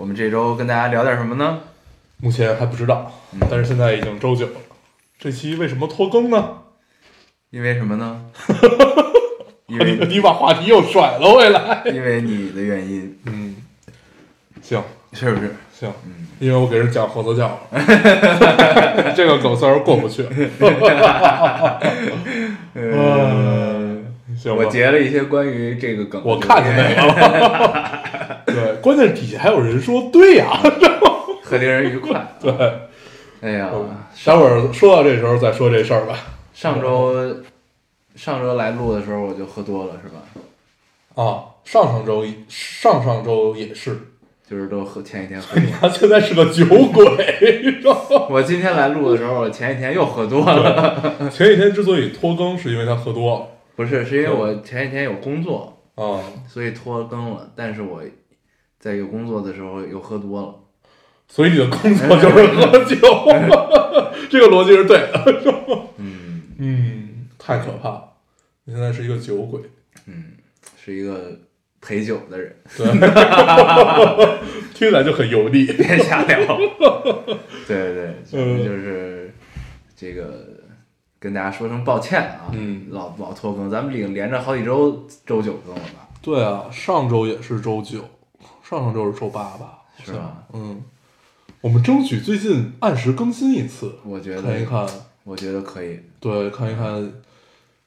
[0.00, 1.58] 我们这周跟大家聊点什么呢？
[2.22, 3.12] 目前还不知道，
[3.50, 4.52] 但是现在已经周九了。
[5.18, 6.52] 这期为什么拖更呢？
[7.50, 8.22] 因为什么呢？
[9.68, 11.82] 因为你把话题又甩了回来。
[11.92, 13.56] 因为你的原因，嗯，
[14.62, 14.82] 行
[15.12, 15.54] 是不是？
[15.78, 17.58] 行，嗯因为我给人讲合作教了，
[19.14, 20.26] 这个梗算是过不去。
[22.72, 23.79] 嗯，
[24.40, 28.00] 行我截了一些关于这个梗，我看见那个了。
[28.46, 30.58] 对，关键是底下还有人说对呀、
[31.42, 32.26] 很令人愉快。
[32.40, 32.50] 对，
[33.42, 33.70] 哎呀，
[34.24, 36.16] 待会儿说到这时候再说这事儿吧。
[36.54, 37.14] 上周
[38.16, 41.22] 上周来录的时候我就喝多了，是吧？
[41.22, 43.98] 啊，上上周一上上周也是，
[44.48, 45.70] 就是都喝前一天喝多。
[45.78, 47.78] 他现在是个酒鬼？
[48.30, 51.12] 我今天来录的时候，我前一天又喝多了。
[51.30, 53.50] 前几天之所以拖更，是因为他喝多
[53.80, 57.50] 不是，是因为我前几天有工作，了啊，所以拖更了。
[57.56, 58.02] 但是我
[58.78, 60.54] 在有工作的时候又喝多了。
[61.26, 62.96] 所以你的工作就是喝酒，
[64.28, 65.24] 这个逻辑是对的。
[65.96, 68.04] 嗯嗯，太可怕了，
[68.64, 69.62] 你现在是一个酒鬼，
[70.06, 70.32] 嗯，
[70.76, 71.40] 是一个
[71.80, 72.84] 陪酒的人，对，
[74.74, 75.64] 听起来就很油腻。
[75.64, 76.58] 别瞎聊。
[77.66, 79.32] 对对对，就是
[79.96, 80.44] 这个
[81.20, 86.08] 跟大家说声抱歉啊，嗯老老拖更，咱们已经连着好几周周九更了吧？
[86.22, 88.00] 对啊，上周也是周九，
[88.62, 89.80] 上上周是周八吧？
[90.02, 90.44] 是吧？
[90.54, 90.82] 嗯，
[91.60, 94.86] 我们争取最近按时更新一次，我觉得看一看，
[95.24, 97.12] 我觉得可以，对，看一看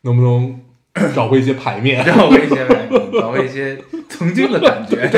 [0.02, 0.62] 能不能
[1.16, 2.06] 找回一些牌面。
[2.06, 5.10] 找回一些牌面找回一些曾经的感觉。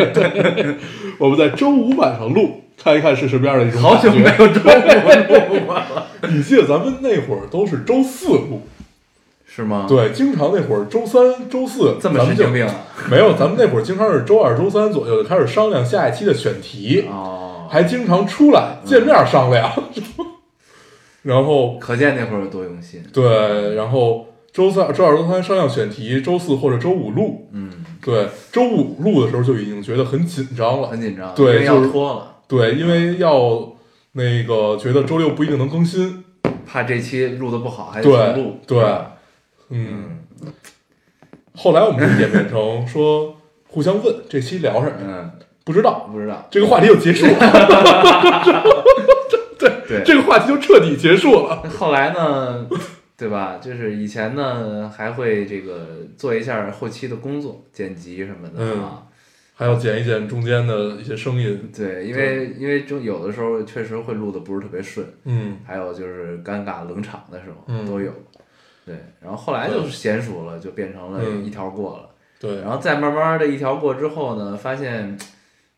[1.20, 8.62] 我们在周五晚上录，看一看是什么样的一种好久没有周五录了， 你记得咱们那会儿都是周四录，
[9.48, 12.76] 是吗？，对，经常那会儿周三、周四这么咱们就神经病啊！
[13.10, 19.72] 没有，咱们那会儿经常是周二、周三左右就开始商量下一期的选题，哦，还经常出来见面商量，
[21.24, 23.02] 然后可见那会儿有多用心。
[23.12, 27.72] 对，然后周三、周二、周三商量选题，周四或者周五录，嗯，
[28.04, 30.90] 对，周五录的时候就已经觉得很紧张了。
[30.90, 33.74] 很，紧张，对就是拖了，对，因为要
[34.14, 36.24] 那个觉得周六不一定能更新，
[36.66, 38.60] 怕这期录的不好还得重录。
[38.68, 38.84] 对
[39.70, 40.20] 嗯，
[41.56, 43.36] 后来我们就演变成说
[43.68, 45.32] 互相问这期聊什么，嗯，
[45.64, 46.48] 不知道，不知道。
[46.52, 47.34] 这个话题就结束了，
[49.58, 51.64] 对对，这个话题就彻底结束了。
[51.70, 52.68] 后来呢，
[53.18, 53.58] 对吧？
[53.60, 59.04] 就是以前呢还会这个做一下后期的工作，剪辑什么的嗯啊。
[59.58, 68.12] 还要剪一剪中间的一些声音，对，因为因为就有的时候确实会录的不是特别顺，嗯还有就是尴尬冷场的时候嗯都有。
[68.86, 72.10] 对，然后后来就是娴熟了，就变成了嗯一条过了。
[72.38, 75.18] 对，然后再慢慢的一条过之后呢，发现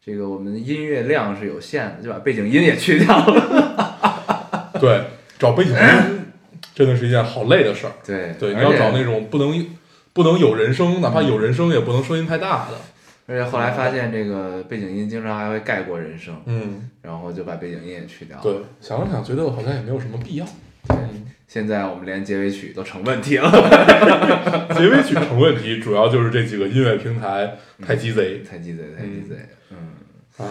[0.03, 4.71] 这个我们音乐量是有限的，就把背景音也去掉了。
[4.81, 5.03] 对，
[5.37, 6.25] 找背景音
[6.73, 7.93] 真的是一件好累的事儿。
[8.03, 9.65] 对对，你要找那种不能
[10.13, 12.77] 不能有人声，哪怕有人声也不能声音太大的。
[13.27, 18.39] 而且后来发现这个背景音经常还会盖过人声，嗯，然后就把背景音也去掉。
[18.41, 20.45] 对，想了想，觉得好像也没有什么必要。
[20.87, 20.97] 对
[21.47, 23.49] 现在我们连结尾曲都成问题了，
[24.75, 28.39] 结尾曲成问题，主要就是这几个音乐平台太鸡贼。
[28.43, 29.35] 太鸡贼，太鸡贼。
[29.71, 29.77] 嗯
[30.37, 30.45] 唉，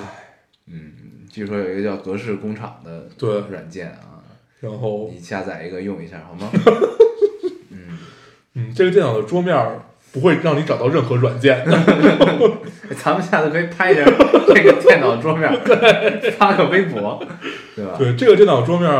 [0.66, 0.93] 嗯，
[1.31, 4.25] 据说有一个叫格式工厂的对，软件啊，
[4.60, 6.50] 然后你下载一个用一下好吗？
[7.70, 7.98] 嗯，
[8.54, 9.82] 嗯，这个电脑的桌面儿
[10.16, 11.62] 不会让你找到任何软件。
[13.05, 14.02] 咱们下次可以拍一下
[14.46, 15.52] 这个电脑桌面，
[16.38, 17.23] 发个微博，
[17.75, 17.93] 对吧？
[17.99, 18.90] 对，这个电脑桌面，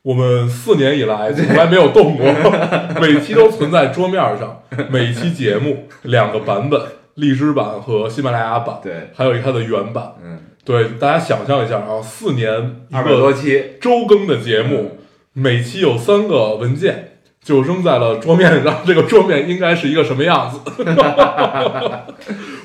[0.00, 2.26] 我们四年以来从来没有动过，
[2.98, 4.62] 每期都存在桌面上。
[4.90, 6.80] 每期节目两个版本，
[7.16, 10.14] 荔枝版和喜马拉雅版，对，还有一个它的原版。
[10.24, 14.98] 嗯，对，大家想象一下啊，四年一二百多个期，周更的节目，
[15.34, 17.11] 每期有三个文件，
[17.44, 18.82] 就扔在了桌面上。
[18.86, 20.60] 这个桌面应该是一个什么样子？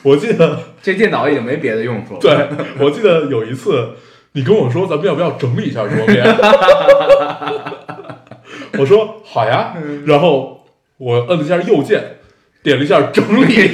[0.04, 2.20] 我记得，这电脑已经没别的用处了。
[2.20, 2.48] 对
[2.80, 3.90] 我记得有一次，
[4.34, 6.24] 你跟我说咱们要不要整理一下桌面？
[8.78, 9.74] 我说好呀，
[10.06, 10.64] 然后
[10.98, 12.20] 我摁了一下右键，
[12.62, 13.72] 点了一下整理，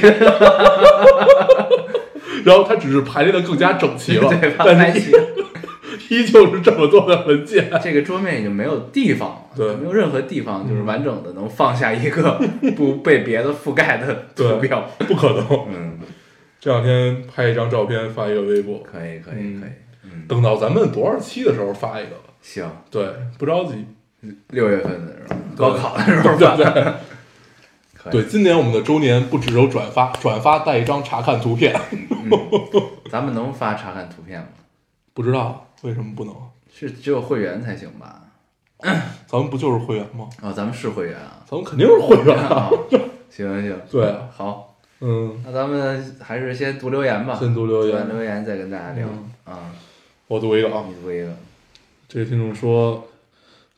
[2.44, 5.10] 然后它只是排列的更加整齐了对，把它但是。
[6.10, 7.70] 依旧是这么多的文件。
[7.82, 12.40] 这个桌面已经没有地方了，对没有任何地方就是完整的能放下一个
[12.76, 14.80] 不 被别的覆盖的图标。
[14.98, 15.46] 不可能。
[15.68, 15.98] 嗯，
[16.60, 19.70] 这两天拍一张照片发一个微博，可以，可以，嗯可以。
[20.04, 22.10] 嗯，等到咱们多少期的时候发一个。
[22.40, 23.08] 行，对，
[23.38, 23.86] 不着急。
[24.48, 26.56] 六月份的时候，高考的时候发。
[26.56, 26.64] 对
[27.94, 31.74] 可以对，今年我们的周年不只有转发，转发带一张查看图片。
[33.10, 34.48] 咱们能发查看图片吗？
[35.14, 36.34] 不知道为什么不能？
[36.72, 38.22] 是只有会员才行吧？
[39.28, 40.28] 咱们不就是会员吗？
[40.40, 41.44] 哦，咱们是会员啊。
[41.46, 42.70] 咱们肯定是会员啊。
[43.28, 47.34] 行行行，对啊好，嗯，那咱们还是先读留言吧。
[47.38, 49.70] 先读留言完留言再跟大家聊嗯啊。
[50.26, 50.84] 我读一个啊。
[50.88, 51.36] 你读一个，
[52.08, 53.06] 这个听众说，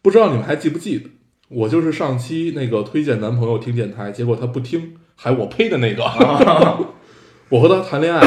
[0.01, 1.11] 不知道你们还记不记得，
[1.49, 6.05] 我就是上期那个推荐男朋友听电台，结果他不听，还我呸的那个。
[7.51, 8.21] 我和他谈恋爱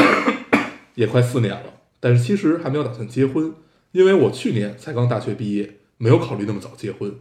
[0.96, 1.62] 也快四年了，
[2.00, 3.52] 但是其实还没有打算结婚，
[3.92, 7.14] 因为我去年才刚大学毕业，没有考虑那么早结婚。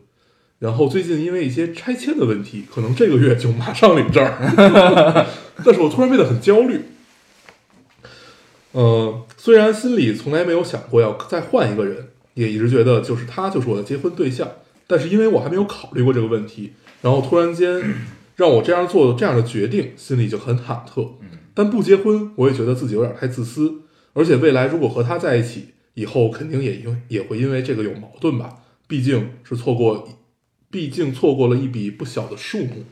[0.59, 5.25] 然后最近因为一些拆迁的问题，可能这个月就马上领证儿，
[5.63, 6.81] 但是我突然变得很焦虑。
[8.73, 14.47] 呃，虽然心里从来没有想过要再换一个人，也一直觉得就是他就是我的结婚对象，
[14.85, 17.81] 但是因为我还没有考虑过这个问题，然后突然间
[18.35, 21.07] 让我这样做这样的决定，心里就很忐忑。
[21.55, 23.81] 但不结婚，我也觉得自己有点太自私，
[24.13, 25.69] 而且未来如果和他在一起，
[25.99, 28.49] 以后肯定也因也会因为这个有矛盾吧，
[28.87, 30.07] 毕竟是错过，
[30.71, 32.85] 毕竟错过了一笔不小的数目，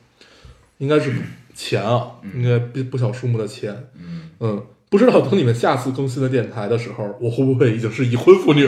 [0.80, 1.14] 应该是
[1.56, 3.74] 钱啊，应该不不小数目的钱。
[3.98, 8.68] 嗯，嗯，不知道等你们下次更新的电台的时候，我会不会已经是已婚妇女？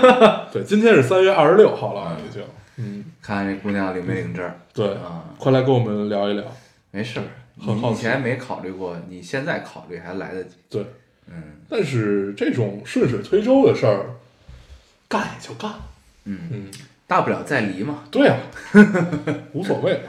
[0.50, 2.42] 对，今天是三月二十六号了啊，已经。
[2.76, 5.24] 嗯，看看这姑娘领没领证对，啊？
[5.38, 6.44] 快来跟我们聊一聊。
[6.90, 7.20] 没事
[7.56, 10.56] 以前没考虑过，你现在考虑还来得及。
[10.68, 10.84] 对，
[11.28, 11.34] 嗯。
[11.68, 14.06] 但是这种顺水推舟的事儿，
[15.08, 15.72] 干也就干。
[16.24, 16.70] 嗯，嗯，
[17.06, 18.38] 大不了再离嘛，对啊，
[19.52, 20.00] 无所谓，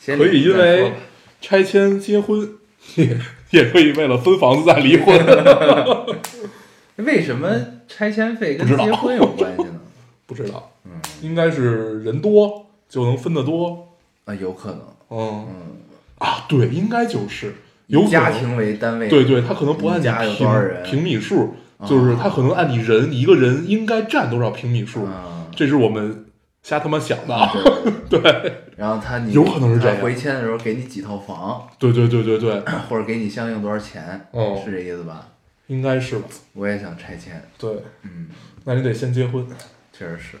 [0.00, 0.92] 先可以因为
[1.40, 2.48] 拆迁结婚，
[2.96, 3.18] 也
[3.50, 5.16] 也可以为了分房子再离婚。
[6.96, 7.48] 为什么
[7.88, 9.80] 拆迁费跟结婚有关系呢？
[10.26, 10.92] 不知道，嗯。
[11.22, 13.88] 应该是人多就能分得多。
[14.24, 14.80] 啊，有可能，
[15.10, 15.46] 嗯。
[15.48, 15.76] 嗯，
[16.18, 17.54] 啊，对，应该就是
[17.90, 21.54] 有家庭为单位，对对，他可能不按你你家有平多少人平米数，
[21.86, 26.26] 就是他可能按你人一个人应该占多少平米数，啊，这是我们
[26.62, 27.52] 瞎他妈想的啊。
[28.08, 35.26] 对对然后他你有可能是这样回迁的时候给你几套房，对对对对对， 或者给你相应多少钱，哦是这意思吧？
[35.66, 36.24] 应该是吧？
[36.54, 37.70] 我也想拆迁，对，
[38.04, 38.28] 嗯，
[38.64, 39.46] 那你得先结婚。
[39.92, 40.36] 确实是。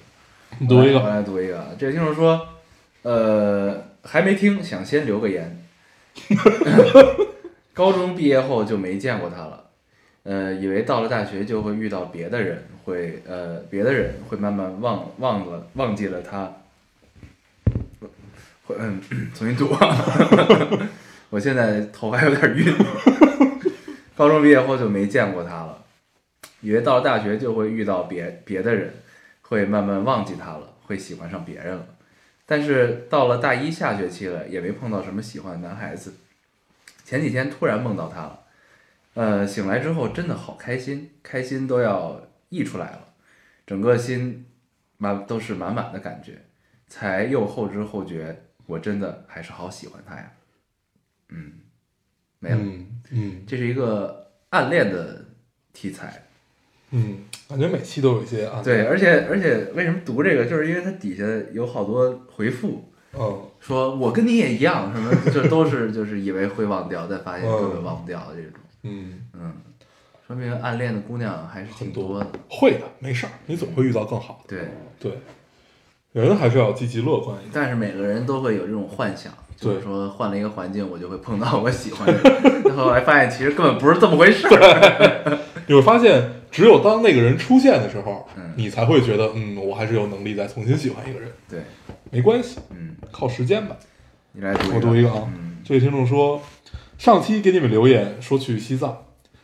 [0.58, 1.66] 你读一个，我来读一个啊。
[1.78, 2.40] 这个听众说，
[3.02, 5.64] 呃，还没听，想先留个言。
[7.80, 9.64] 高中毕业后就没见过他了，
[10.24, 16.56] 呃，以为到了大学就会遇到别的人，会呃，别的人会慢慢忘忘了忘记了他。
[18.66, 19.00] 会嗯，
[19.34, 19.74] 重新读。
[21.30, 22.66] 我现在头还有点晕。
[24.14, 25.82] 高中毕业后就没见过他了，
[26.60, 28.92] 以为到了大学就会遇到别别的人，
[29.40, 31.86] 会慢慢忘记他了，会喜欢上别人了。
[32.44, 36.12] 但是到了大一下学期了，也没碰到什么喜欢的男孩子。
[37.10, 38.40] 前几天突然梦到他了，
[39.14, 43.08] 呃，醒来之后真的好开心，开心都要溢出来了，
[43.66, 44.46] 整个心
[44.96, 46.40] 满都是满满的感觉，
[46.86, 50.32] 才又后知后觉，我真的还是好喜欢他呀。
[51.30, 51.54] 嗯，
[52.38, 55.24] 没了，嗯嗯这是一个暗恋的
[55.72, 56.22] 题材。
[56.92, 58.62] 嗯，感觉每期都有一些啊。
[58.62, 68.52] 对，，而且而且为什么读这个，就是因为它底下有好多回复，嗯说我跟你也一样，什么 这都是就是以为会忘掉，但发现根本忘不掉的这种。
[68.84, 69.52] 嗯，嗯，
[70.26, 72.26] 说明暗恋的姑娘还是挺多的。
[72.48, 74.56] 会的，没事儿，你总会遇到更好的。
[74.56, 77.50] 对，对，人还是要积极乐观一点。
[77.52, 82.72] 但是每个人都会有这种幻想，就是说换了一个环境，我就会碰到我喜欢的人。
[82.74, 85.38] 后来发现其实根本不是这么回事儿。
[85.68, 91.30] 你会发现，只有当那个人出现的时候，嗯你才会觉得，嗯，我还是有能力再重新喜欢一个人。
[91.48, 91.60] 对，
[92.10, 93.76] 没关系，嗯，靠时间吧。
[94.32, 96.40] 你来读我读一个啊，嗯这位听众说，
[96.98, 98.96] 上期给你们留言说去西藏，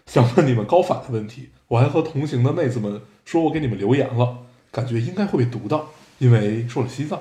[0.07, 4.39] 想问你们高反的问题，我还和同行的妹子们说我给你们留言了，
[4.71, 5.87] 感觉应该会被读到，
[6.19, 7.21] 因为说了西藏。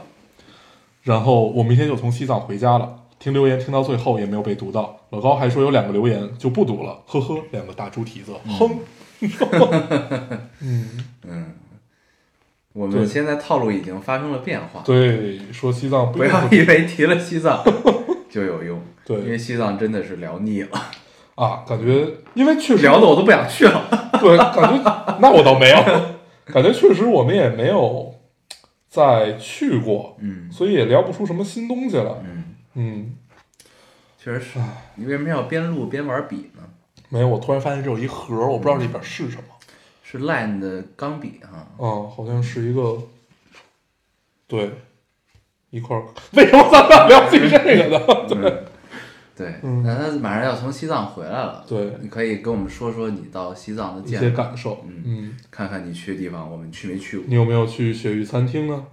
[1.04, 8.80] 然后我明天就从西藏回家了，听留言听到最后也没有被读到，老高还说有两个留言就不读了，呵呵，两个大猪蹄子，哼。
[10.60, 10.90] 嗯，
[11.28, 11.54] 嗯，
[12.76, 14.82] 我们现在套路已经发生了变化。
[14.84, 17.64] 对，说西藏不不要以为提了西藏
[18.30, 20.72] 就有用，对因为，西藏真的是聊腻了。
[21.36, 23.88] 啊，感觉因为确实聊的我都不想去了。
[24.20, 25.76] 对，感觉那我倒没有，
[26.54, 28.14] 感觉确实我们也没有
[28.90, 32.22] 再去过，嗯所以也聊不出什么新东西了。
[32.26, 33.16] 嗯，嗯，
[34.22, 34.60] 确实是。
[34.96, 36.64] 你为什么要边录边玩笔呢？
[37.08, 39.44] 没有，我突然发现这有一盒，我不知道里边是什么。
[40.18, 41.68] 是 Line 的钢笔哈。
[41.78, 42.98] 嗯，好像是一个，
[44.48, 44.72] 对，
[45.70, 46.04] 一块儿。
[46.34, 48.28] 为什么咱俩聊起这个呢？
[48.28, 48.64] 对
[49.38, 51.66] 对，嗯那他马上要从西藏回来了。
[51.68, 54.86] 对你可以跟我们说说你到西藏的一些见，感受。
[54.88, 57.26] 嗯嗯，看看你去的地方我们去没去过。
[57.28, 58.86] 你有没有去雪域餐厅呢？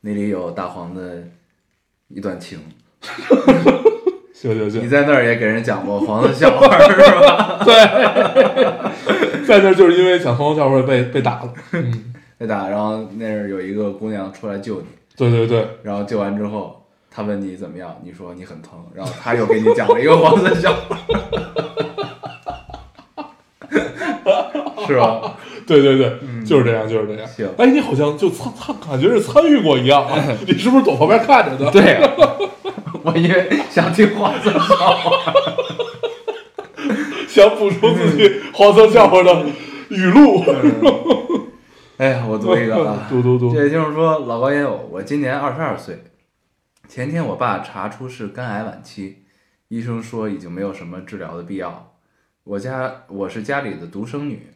[0.00, 1.22] 那里有大黄的
[2.08, 2.58] 一段情，
[4.42, 7.60] 行行行，你在那儿也给人讲过黄色笑话 是吧？
[9.46, 11.52] 在那儿就是因为讲黄色笑话被被打了。
[11.72, 20.98] 嗯，对的，然后那儿有一个姑娘出来救你，对对对，然后救完之后，她问你怎么样，你说你很疼，然后她又给你讲了一个黄色笑话，
[24.88, 25.36] 是吧？
[25.64, 27.24] 对对对，就是这样，就是这样。
[27.28, 30.18] 行哎，你好像就参参，感觉是参与过一样啊！
[30.44, 31.70] 你是不是躲旁边看着的？
[31.70, 32.00] 对呀、
[33.04, 35.32] 我因为想听黄色笑话，
[37.28, 39.46] 想补充自己黄色笑话的
[39.90, 40.44] 语录。
[41.98, 46.02] 哎呀，我读一个啊， 读读读这位听众说：“老高烟友，我今年二十二岁，
[46.88, 49.18] 前天我爸查出是肝癌晚期，
[49.68, 51.94] 医生说已经没有什么治疗的必要。
[52.44, 54.48] 我家我是家里的独生女，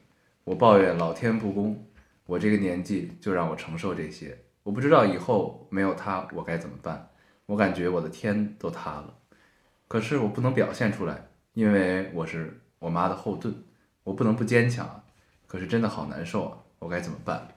[0.44, 1.86] 我抱怨老天不公，
[2.26, 7.08] 我这个年纪就让我承受这些，我不知道以后没有他我该怎么办，
[7.46, 9.14] 我感觉我的天都塌了，
[9.88, 13.54] 可是我不能表现出来，因为我是我妈的后盾，
[14.04, 15.02] 我不能不坚强啊，
[15.46, 17.48] 可是真的好难受啊，我该怎么办？”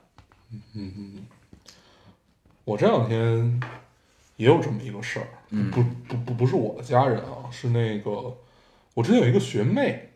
[0.52, 1.26] 嗯嗯嗯
[2.64, 3.60] 我这两天
[4.36, 8.36] 也有这么一个事儿，嗯不不不不是我的家人啊，是那个
[8.94, 10.10] 我之前有一个学妹，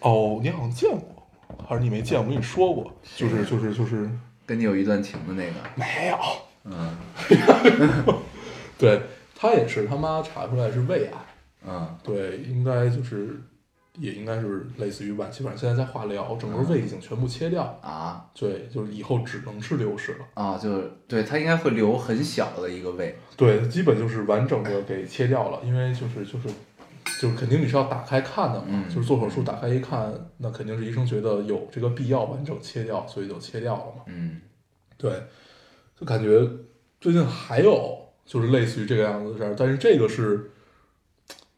[0.00, 1.26] 哦，你好像见过，
[1.66, 2.26] 还是你没见过？
[2.26, 4.10] 我跟你说过，就是就是就是
[4.44, 6.18] 跟你有一段情的那个，没有，
[6.64, 6.96] 嗯
[8.78, 9.00] 对
[9.34, 11.12] 他也是，他妈查出来是胃癌，
[11.66, 11.96] 嗯。
[12.02, 13.40] 对，应该就是
[13.98, 18.28] 也应该是类似于晚期，反正现在在化疗，整个胃已经全部切掉，啊。
[18.34, 20.26] 对，就是以后只能是流食了。
[20.34, 26.48] 啊，就是对他应该会留很小的一个胃，对，基本就是完整的给切掉了，因为就是就是
[27.20, 28.88] 就是肯定你是要打开看的嘛，嗯。
[28.88, 34.02] 就是做手术打开一看，那肯定是医生觉得有这个必要完整切掉，所以就切掉了嘛。
[34.06, 34.40] 嗯。
[34.98, 35.22] 对，
[35.98, 36.46] 就感觉
[37.00, 40.50] 最近还有就是类似于这个样子的事儿，但是这个是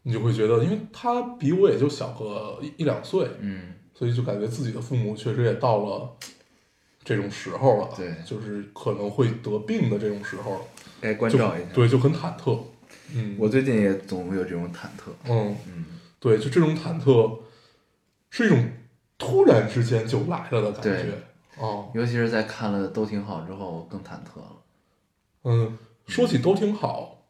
[0.03, 6.17] 你就会觉得，因为他比我也就小个一一两岁，嗯所以就感觉自己的父母确实也到了
[7.03, 10.61] 这种时候了，对就是可能会得病的这种时候了。
[11.01, 11.69] 该关照一下。
[11.73, 12.61] 对，就很忐忑。
[13.15, 15.85] 嗯，我最近也总会有这种忐忑，嗯，嗯
[16.21, 17.39] 对，就这种忐忑，
[18.31, 18.71] 是一种
[19.17, 21.09] 突然之间就来了的感对觉。
[21.57, 24.57] 哦，尤其是在看了都挺好之后更忐忑了。
[25.45, 27.23] 嗯，说起都挺好，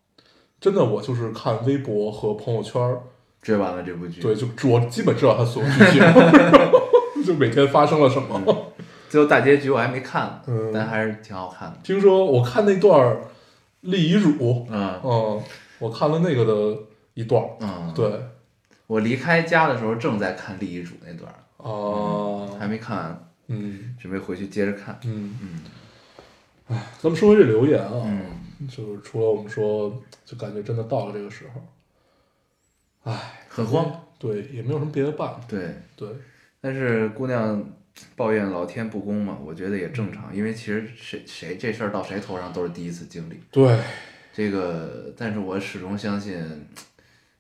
[0.61, 2.80] 真的，我就是看微博和朋友圈，
[3.42, 6.02] 追完了这部剧，对，就我基本知道他所有剧情，
[7.26, 8.73] 就每天发生了什么。
[9.08, 10.70] 最后大结局我还没看，嗯。
[10.73, 11.78] 但还是挺好看的。
[11.82, 13.18] 听说我看那段
[13.80, 15.00] 立遗嘱，嗯。
[15.02, 15.42] 嗯，
[15.78, 16.78] 我看了那个的
[17.14, 18.20] 一段儿，嗯，，对，
[18.87, 23.97] 我离开家的时候正在看立遗嘱那段儿，啊，还没看完，嗯。
[24.00, 24.99] 准备回去接着看。
[25.04, 25.61] 嗯，嗯。
[26.68, 28.20] 哎咱们说回这留言啊，嗯，
[28.67, 34.05] 就是除了我们说，就感觉真的到了这个时候，唉，很慌。
[34.19, 35.41] 对，也没有什么别的办法。
[35.47, 36.09] 对，对，
[36.61, 37.65] 但是姑娘
[38.17, 43.41] 抱怨老天不公嘛，我觉得也正常，因为其实谁谁这事儿到谁头上都是第一次经历。
[43.53, 43.79] 对，
[44.33, 46.67] 这个，但是我始终相信，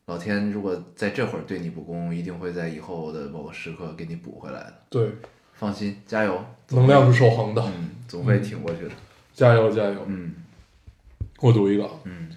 [0.06, 4.74] 老天如果在这会儿对你不公，一定会在以后的某个时刻给你补回来的。
[4.88, 5.10] 对，
[5.54, 8.90] 放心，加油，能量是守恒的，嗯，总会挺过去的。
[9.34, 10.04] 加油加油！
[10.06, 10.32] 嗯
[11.40, 12.28] 我读一个啊，嗯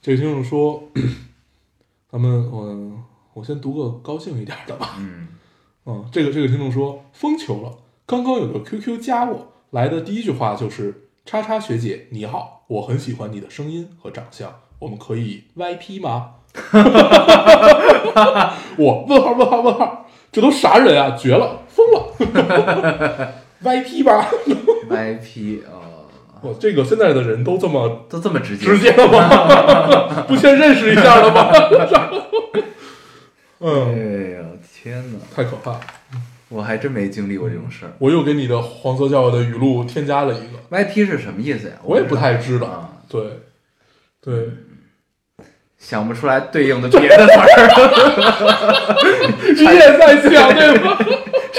[0.00, 0.82] 这个听众说，
[2.10, 4.96] 咱们我，我先读个高兴一点的吧。
[4.98, 5.28] 嗯
[5.84, 16.34] 嗯，这个这个听众说，疯球了，刚刚有个 QQ 加我，来的第一句话就是“叉叉学姐你好，我很喜欢你的声音和长相，我们可以 YP 吗？”
[18.78, 21.16] 我问号问号问号，这都啥人啊？
[21.16, 23.34] 绝了，疯了！
[23.62, 24.28] YP 吧
[24.90, 25.82] ？，YP 哦，
[26.42, 30.22] 我这个现在的人都这么都这么直接，直接了吗？
[30.28, 31.50] 不先认识一下了吗？
[33.60, 34.38] 嗯 哎嗯，呀，
[34.74, 35.80] 天哪，太可怕了！
[36.48, 37.92] 我还真没经历过这种事儿。
[37.98, 41.74] 我又给你的黄色笑话的语录添加了一个，YP 是什么意思呀？
[41.84, 42.66] 我也不太知道。
[42.66, 42.88] 啊。
[43.08, 43.22] 对，
[44.20, 44.48] 对，
[45.78, 47.46] 想不出来对应的别的词儿，
[49.54, 50.98] 你也在想对吗？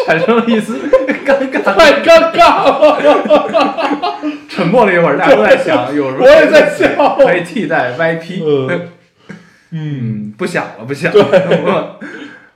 [0.05, 0.77] 产生了一丝
[1.25, 1.61] 尴尬。
[1.63, 4.19] 太尴尬了，
[4.53, 8.43] 沉默了一会儿，大家都在想，有什么我也在想可以替代 YP。
[9.71, 11.19] 嗯不想了，不想了。
[11.21, 11.99] 我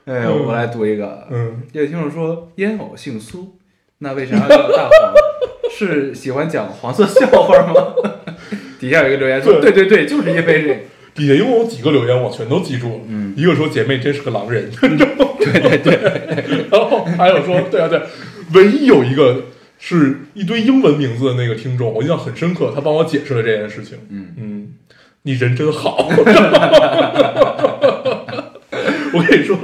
[0.12, 1.26] 哎我来读一个。
[1.30, 3.56] 嗯，有听众说烟偶姓苏，
[3.98, 5.12] 那为啥要叫大黄？
[5.70, 7.94] 是喜欢讲黄色笑话吗？
[8.78, 10.76] 底下有一个留言说，对对对，就是因为这个。
[11.14, 13.00] 底下一共有几个留言，我全都记住了。
[13.08, 14.88] 嗯一个说姐妹真是个狼人，对
[15.78, 15.98] 对对，
[16.70, 18.00] 然后还有说对啊对，
[18.54, 19.42] 唯一有一个
[19.78, 23.98] 是一堆英文名字的那个听众，我印象很深刻，他帮我解释了这件事情。
[24.08, 24.74] 嗯嗯，
[25.22, 26.08] 你人真好。
[29.10, 29.56] 我跟你说，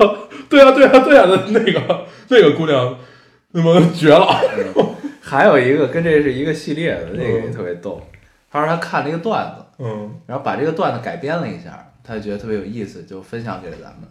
[0.49, 2.99] 对啊对啊对啊的那个那个姑娘，
[3.53, 4.41] 那么绝了。
[5.21, 8.01] 还有一个跟这是一个系列的，那个也嗯特别逗。
[8.51, 14.09] 他说他看了一个段子，嗯然后把这个段子改编了一下，他就觉得特别有意思，就分享给了咱们。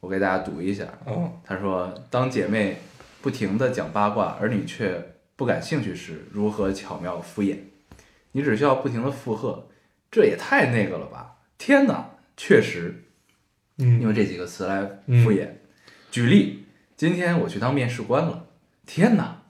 [0.00, 0.84] 我给大家读一下。
[1.06, 2.78] 嗯他说：“当姐妹
[3.22, 5.00] 不停的讲八卦，而你却
[5.36, 7.58] 不感兴趣时，如何巧妙敷衍？
[8.32, 9.68] 你只需要不停地附和，
[10.10, 11.36] 这也太那个了吧！
[11.58, 13.04] 天哪，确实，
[13.78, 14.82] 嗯，用这几个词来
[15.22, 15.48] 敷衍。
[16.10, 16.64] 举例，
[16.96, 18.46] 今天我去当面试官了，
[18.86, 19.42] 天哪，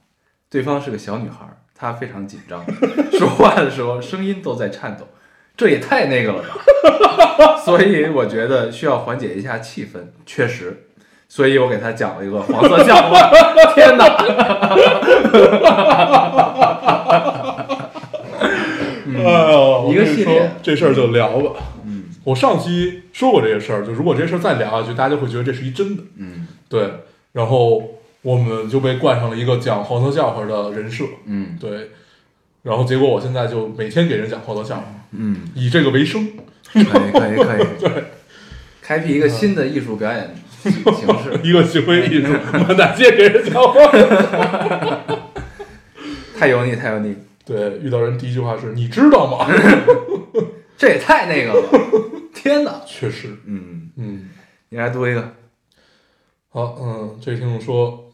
[0.50, 2.64] 对方是个小女孩，她非常紧张，
[3.18, 5.06] 说话的时候声音都在颤抖，
[5.56, 7.58] 这也太那个了吧！
[7.64, 10.85] 所以我觉得需要缓解一下气氛，确实，
[11.28, 13.30] 所以我给他讲了一个黄色笑话，
[13.74, 14.04] 天哪！
[19.16, 21.52] 哎呦，我一个系列这事儿就聊吧。
[21.84, 26.02] 嗯我上期说过这个事儿，就如果这事儿再聊下去，大家就会觉得这是一真的。
[26.16, 26.90] 嗯对，
[27.32, 27.82] 然后
[28.22, 31.04] 我们就被冠上了一个讲黄色笑话的人设。
[31.26, 31.90] 嗯对，
[32.64, 36.28] 然后结果我现在就每天给人讲黄色笑话，嗯，以这个为生。
[36.72, 38.04] 可以可以可以， 对，
[38.82, 40.34] 开辟一个新的艺术表演
[40.70, 43.90] 形式，一个行为艺术，满大街给人讲话。
[46.38, 49.46] 太油腻太油腻，对，遇到人第一句话是你知道吗？
[50.76, 51.68] 这也太那个了，
[52.34, 52.82] 天哪！
[52.86, 54.28] 确实，嗯，嗯。
[54.68, 55.32] 你来读一个。
[56.50, 58.12] 好，嗯，这位听众说，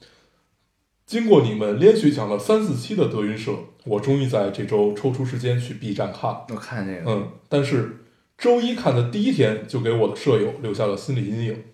[1.06, 3.52] 经过你们连续讲了三四期的德云社，
[3.84, 6.46] 我终于在这周抽出时间去 B 站看了。
[6.50, 8.04] 我看这个，嗯，但是
[8.38, 11.64] 周一看的第一天就给我的舍友留下了心理阴影。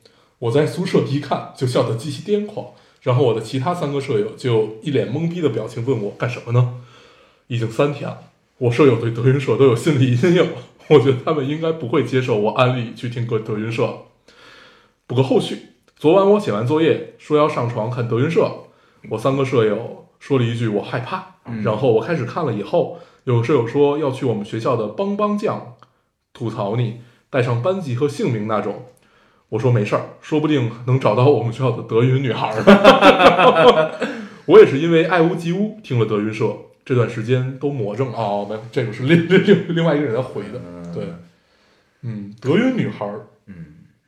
[0.40, 2.66] 我在宿舍一看就笑得极其癫狂，
[3.02, 6.80] 然后我的其他三个舍友就一脸懵逼的表情问我干什么呢？
[7.48, 8.18] 已经三天了，
[8.58, 13.88] 我舍友对德云社都有心理阴影了，我觉得他们应该不会接受我安利去听歌德云社。
[15.06, 18.50] 不过后续，昨晚我写完作业说要上床看德云社，
[19.10, 25.74] 我三个舍友说了一句我害怕，嗯然后我开始看了以后，有舍友说要去我们学校的帮帮酱
[26.32, 28.84] 吐槽你，带上班级和姓名那种。
[29.48, 33.90] 我说没事儿，说不定能找到我们学校的德云女孩儿呢。
[34.46, 36.46] 我也是因为爱屋及乌听了德云社，
[36.84, 40.60] 这段时间都魔怔哦，没有，这个是另 另另另外一个人回的。
[40.66, 41.04] 嗯对，
[42.02, 43.54] 嗯，德云女孩儿嗯，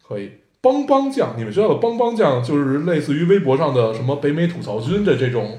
[0.06, 0.32] 可以。
[0.62, 5.58] 帮帮酱，你们学校的帮帮酱就是类似于微博上的什么北美吐槽君的这种，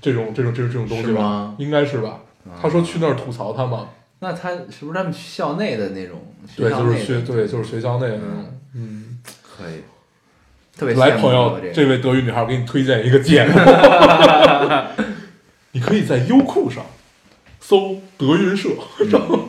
[0.00, 1.54] 这种这种这种这种东西吧？
[1.58, 2.20] 应该是吧？
[2.44, 6.20] 啊他说去那儿吐槽他吗，那他是不是他们校内的那种？
[6.56, 9.18] 对，就是学对，就是学校内的那种，嗯。
[9.42, 9.82] 可以，
[10.78, 13.52] 特别来，朋友，这这个位德语女孩，我给你推荐一个节目，
[15.72, 16.86] 你可以在优酷上
[17.58, 18.68] 搜德云社，
[19.10, 19.48] 然后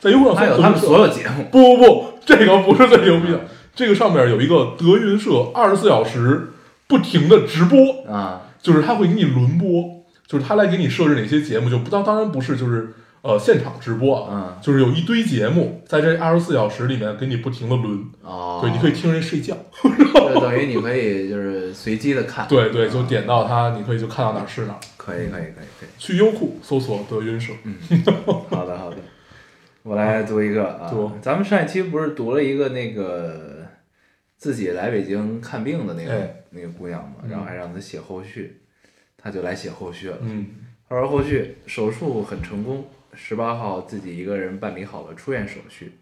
[0.00, 0.62] 在优酷上搜德云社。
[0.62, 3.42] 他们所有节目，不不不，这个不是最牛逼的，
[3.76, 6.48] 这个上面有一个德云社二十四小时
[6.88, 12.92] 不停的直播，啊，就是他会给你轮播，就是他来给你设置哪些节目，就不当当然不是就是
[13.24, 19.56] 呃现场直播啊，嗯，就是有一堆节目在这二十四小时里面给你不停的轮，哦，对，你可以听人睡觉。
[19.82, 24.80] 就等于你可以就是随机的看，对对，就点到它，你可以就看到哪儿是哪儿。
[24.98, 25.68] 可以可以可以。
[25.80, 27.74] 可以，去优酷搜索德云社，嗯。
[28.50, 28.96] 好的好的，
[29.82, 33.66] 我来读一个啊读，咱们上一期不是读了一个那个
[34.36, 36.36] 自己来北京看病的那个哎。
[36.50, 37.30] 那个姑娘嘛，嗯。
[37.30, 38.60] 然后还让她写后续，
[39.16, 40.18] 她就来写后续了。
[40.20, 40.46] 嗯。
[40.88, 42.84] 她说后续手术很成功，
[43.14, 45.92] 十八号自己一个人办理好了出院手续，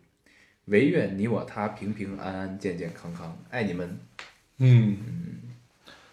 [0.66, 3.98] 唯愿你我他平平安安、健健康康，爱你们，
[4.58, 4.96] 嗯，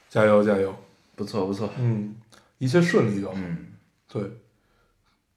[0.10, 0.76] 加油加油，
[1.16, 2.16] 不错不错，嗯，
[2.58, 3.34] 一切顺利就好。
[3.38, 3.68] 嗯，
[4.08, 4.22] 对，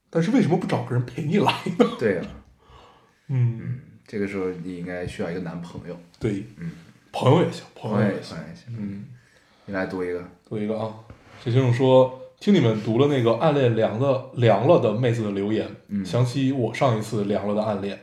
[0.08, 1.86] 但是为什么不找个人陪你来呢？
[1.98, 2.26] 对啊，
[3.28, 6.70] 嗯，这个时候你应该需要一个男朋友，对，嗯，
[7.12, 8.36] 朋友也行，朋朋友也行。
[8.36, 9.04] 行也行，嗯，
[9.66, 10.94] 你来读一个，读一个啊，
[11.44, 17.96] 这听众说，听你们读了那个暗恋凉的凉了的妹子的留言，嗯想起我上一次凉了的暗恋，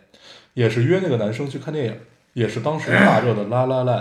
[0.54, 1.96] 也是约那个男生去看电影，
[2.32, 4.00] 也是当时大热的《La La Land》，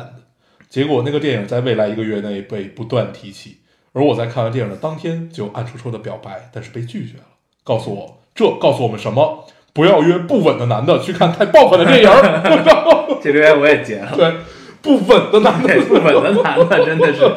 [0.68, 3.56] 结果那个电影在未来一个月内被不断提起，
[3.92, 7.24] 而我在看完电影的当天就暗戳戳的表白，但是被拒绝了，
[7.64, 9.44] 告诉我这告诉我们什么？
[9.72, 14.16] 不要约不稳的男的去看太爆款的电影儿， 这留言我也截了。
[14.16, 14.34] 对，
[14.80, 17.28] 不稳的男的，不稳的男的真的是，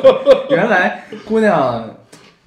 [0.52, 1.96] 原来姑娘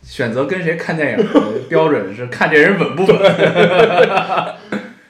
[0.04, 3.16] 选择跟谁看电影的 标准是看这人稳不稳。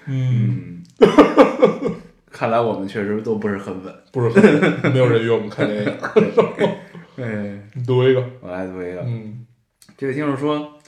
[0.06, 1.96] 嗯，嗯，
[2.30, 3.94] 看来我们确实都不是很稳。
[4.12, 6.76] 不是很，没有人约我们看电影儿。
[7.16, 9.46] 嗯，你读一个，我来读一个，嗯
[9.96, 10.78] 这位听众说，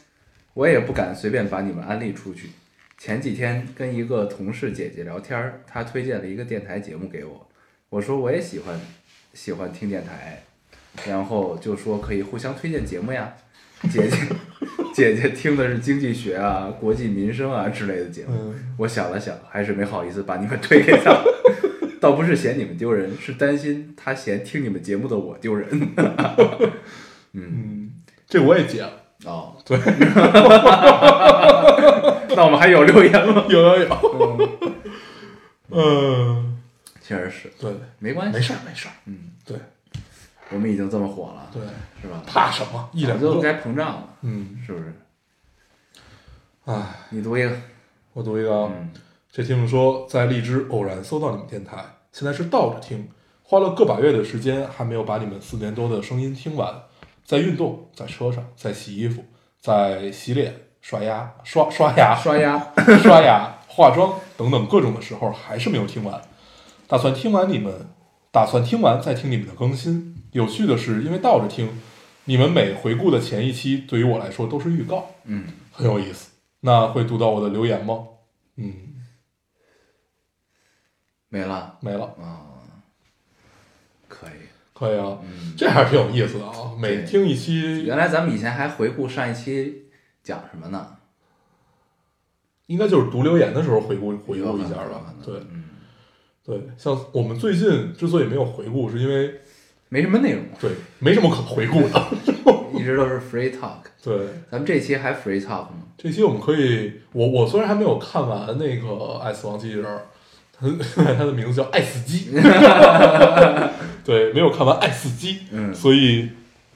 [0.54, 2.50] 我也不敢随便把你们安利出去。
[2.98, 7.48] 前几天跟一个同事姐姐聊天儿，她推荐了一个电台节目给我，
[7.90, 8.80] 我说我也喜欢
[9.34, 10.42] 喜欢听电台，
[11.06, 13.34] 然后就说可以互相推荐节目呀。
[13.90, 14.16] 姐姐
[14.94, 18.74] 姐姐听的是经济学啊、国际民生啊之类的节目，嗯。
[18.78, 21.16] 我想了想，还是没好意思把你们推给他。
[22.00, 25.66] 倒不是嫌你们丢人，是担心他嫌听你们节目的我丢人。
[27.32, 27.90] 嗯，
[28.28, 28.90] 这我也接了，
[29.24, 29.78] 哦，对，
[32.36, 33.44] 那我们还有留言吗？
[33.48, 33.88] 有有有，
[35.70, 36.58] 嗯，
[37.02, 39.56] 确实是，对，没关系，没事儿没事儿，嗯，对
[40.50, 41.62] 我们已经这么火了，对，
[42.00, 42.22] 是吧？
[42.26, 42.88] 怕什么？
[42.92, 44.92] 一脸不动，早就该膨胀了，嗯，是不是？
[46.66, 47.52] 唉，你读一个，
[48.12, 48.90] 我读一个啊，嗯，
[49.30, 53.08] 这听众说在荔枝偶然搜到你们电台，现在是倒着听，
[53.42, 56.72] 花了个把月的时间，还没有把你们四年多的声音听完，
[57.24, 59.24] 在运动，在车上，在洗衣服，
[59.60, 62.58] 在洗脸、刷牙、刷刷牙、刷牙，
[63.02, 66.20] 刷牙、化妆等等各种的时候，还是没有听完。
[66.88, 67.88] 打算听完你们，
[68.30, 70.15] 打算听完再听你们的更新。
[70.32, 71.68] 有趣的是，因为倒着听，
[72.24, 76.30] 你们每回顾的前一期对于我来说都是预告，嗯，很有意思。
[76.60, 78.06] 那会读到我的留言吗？
[78.56, 78.72] 嗯，
[81.28, 82.58] 没了没了，啊，
[84.08, 84.30] 可以，
[84.72, 86.74] 可以啊，嗯，这还是挺有意思的啊。
[86.78, 89.88] 每听一期，原来咱们以前还回顾上一期
[90.22, 90.96] 讲什么呢？
[92.66, 95.14] 应该就是读留言的时候回顾回顾一下吧。
[95.24, 95.64] 对嗯，
[96.42, 99.40] 对，像我们最近之所以没有回顾，是因为
[99.88, 102.06] 没什么内容，对没什么可回顾的。
[102.74, 103.78] 一直都是 free talk。
[104.02, 104.16] 对，
[104.50, 105.70] 咱们这期还 free talk 吗？
[105.96, 108.86] 这期我们可以，我我虽然还没有看完那个
[109.18, 109.86] 《爱死亡机器人》，
[110.52, 110.66] 它
[111.14, 112.30] 它的名字叫《爱死机》，
[114.04, 116.28] 对，没有看完《爱死机》，嗯所以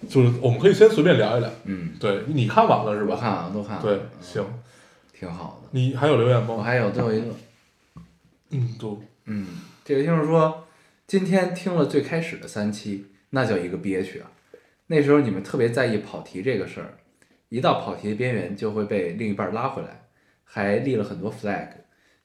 [0.08, 1.50] 就是我们可以先随便聊一聊。
[1.64, 3.14] 嗯，对你看完了是吧？
[3.14, 3.82] 我看了，都看了。
[3.82, 4.44] 对，嗯行，
[5.18, 5.68] 挺好的。
[5.72, 6.54] 你还有留言吗？
[6.56, 7.26] 我还有最后一个，
[8.50, 8.90] 嗯，对，
[9.26, 9.46] 嗯，
[9.84, 10.66] 这个听众说，
[11.10, 14.30] 今天听了最开始的三期，那叫一个憋屈啊！
[14.86, 16.98] 那时候你们特别在意跑题这个事儿，
[17.48, 20.02] 一到跑题的边缘就会被另一半拉回来，
[20.44, 21.66] 还立了很多 flag，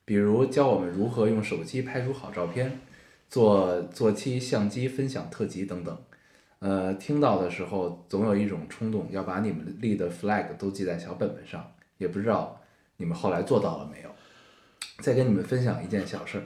[0.05, 2.79] 比如教我们如何用手机拍出好照片，
[3.27, 5.97] 做做期相机分享特辑等等。
[6.59, 12.61] 呃，听到的时候总有一种冲动，要把你们立的 flag 都记在小本本上，也不知道
[12.97, 14.11] 你们后来做到了没有。
[14.99, 16.43] 再跟你们分享一件小事儿，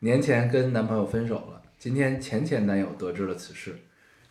[0.00, 3.76] 年前跟男朋友分手了，今天前前男友得知了此事，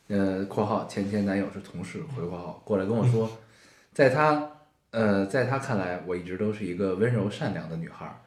[0.07, 2.61] 呃（括号前前男友是同事）回括号。
[2.65, 3.39] 过来跟我说，
[3.93, 4.51] 在他
[4.91, 8.19] 呃在他看来，我一直都是一个温柔善良的女孩儿，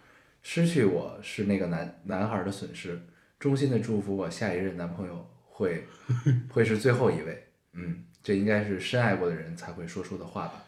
[0.43, 2.99] 失去我是那个男男孩儿的损失，
[3.39, 5.85] 衷心的祝福我下一任男朋友会
[6.51, 10.65] 会是最后一位，嗯，这应该是深爱过的人才会说出的话吧，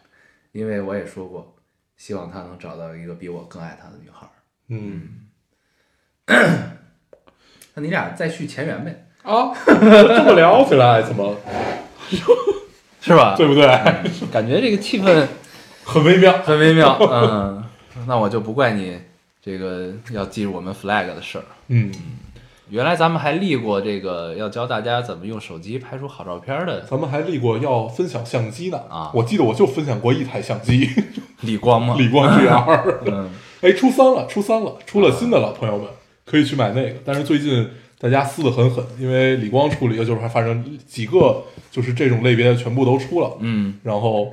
[0.51, 1.55] 因为我也说过，
[1.97, 4.31] 希望他能找到一个比我更爱他的女孩儿。
[4.67, 5.27] 嗯
[7.75, 11.35] 那你俩再续前缘呗，啊，这么聊起来怎么
[13.01, 13.35] 是吧？
[13.35, 13.65] 对不对？
[14.31, 15.27] 感觉这个气氛
[15.83, 16.33] 很微妙。
[16.43, 16.97] 很微妙。
[16.99, 17.63] 嗯，
[18.07, 18.97] 那我就不怪你
[19.43, 21.43] 这个要记住我们 flag 的事儿。
[21.67, 21.91] 嗯，
[22.69, 30.89] 原来咱们还立过这个要教大家怎么用手机拍出好照片的咱们还立过要分享相机呢啊我记得我就分享过一台相机，
[31.41, 31.95] 理光吗？
[31.97, 32.95] 理光 GR。
[33.07, 33.29] 嗯，
[33.61, 35.87] 哎，初三了，初三了，出了新的了，朋友们
[36.25, 36.95] 可以去买那个。
[37.05, 37.67] 但是最近
[37.99, 44.31] 大家撕的很狠，因为理光处理的就是还反正几个就是这种类别的全部都出了，嗯，然后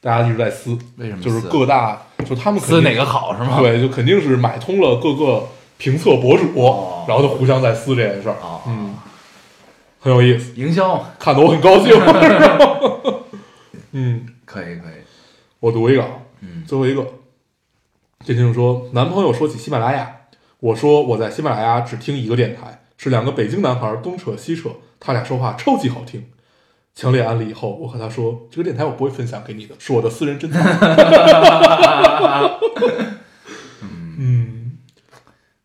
[0.00, 5.46] 大家一直在撕，为什么就是各大就他们撕哪个好是吗？，对，就肯定是买通了各个
[5.78, 7.04] 评测博主，哦。
[7.06, 8.62] 然后就互相在撕这件事儿，哦。
[8.66, 8.94] 嗯，
[10.00, 10.96] 很有意思，营销？
[10.96, 11.92] 嘛，看得我很高兴。
[13.92, 15.04] 嗯，可以可以。
[15.60, 16.08] 我读一个啊，
[16.40, 16.64] 嗯。
[16.66, 17.06] 最后一个，
[18.24, 20.10] 这听众说，男朋友说起喜马拉雅，
[20.64, 26.24] 我说我在喜马拉雅只听一个电台，是两个北京男孩东扯西扯，他俩说话超级好听。
[26.94, 30.62] 强烈安利以后，我和他说，这个电台我不会分享给你的，是我的私人珍藏。
[34.18, 34.78] 嗯，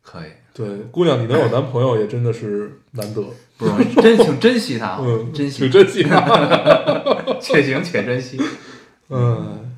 [0.02, 3.24] 可以，对，姑娘，你能有男朋友也真的是难得，
[3.58, 6.20] 不容易，真请珍惜他，嗯，珍惜挺，珍惜他。
[7.40, 8.38] 且行且珍惜。
[9.08, 9.72] 嗯，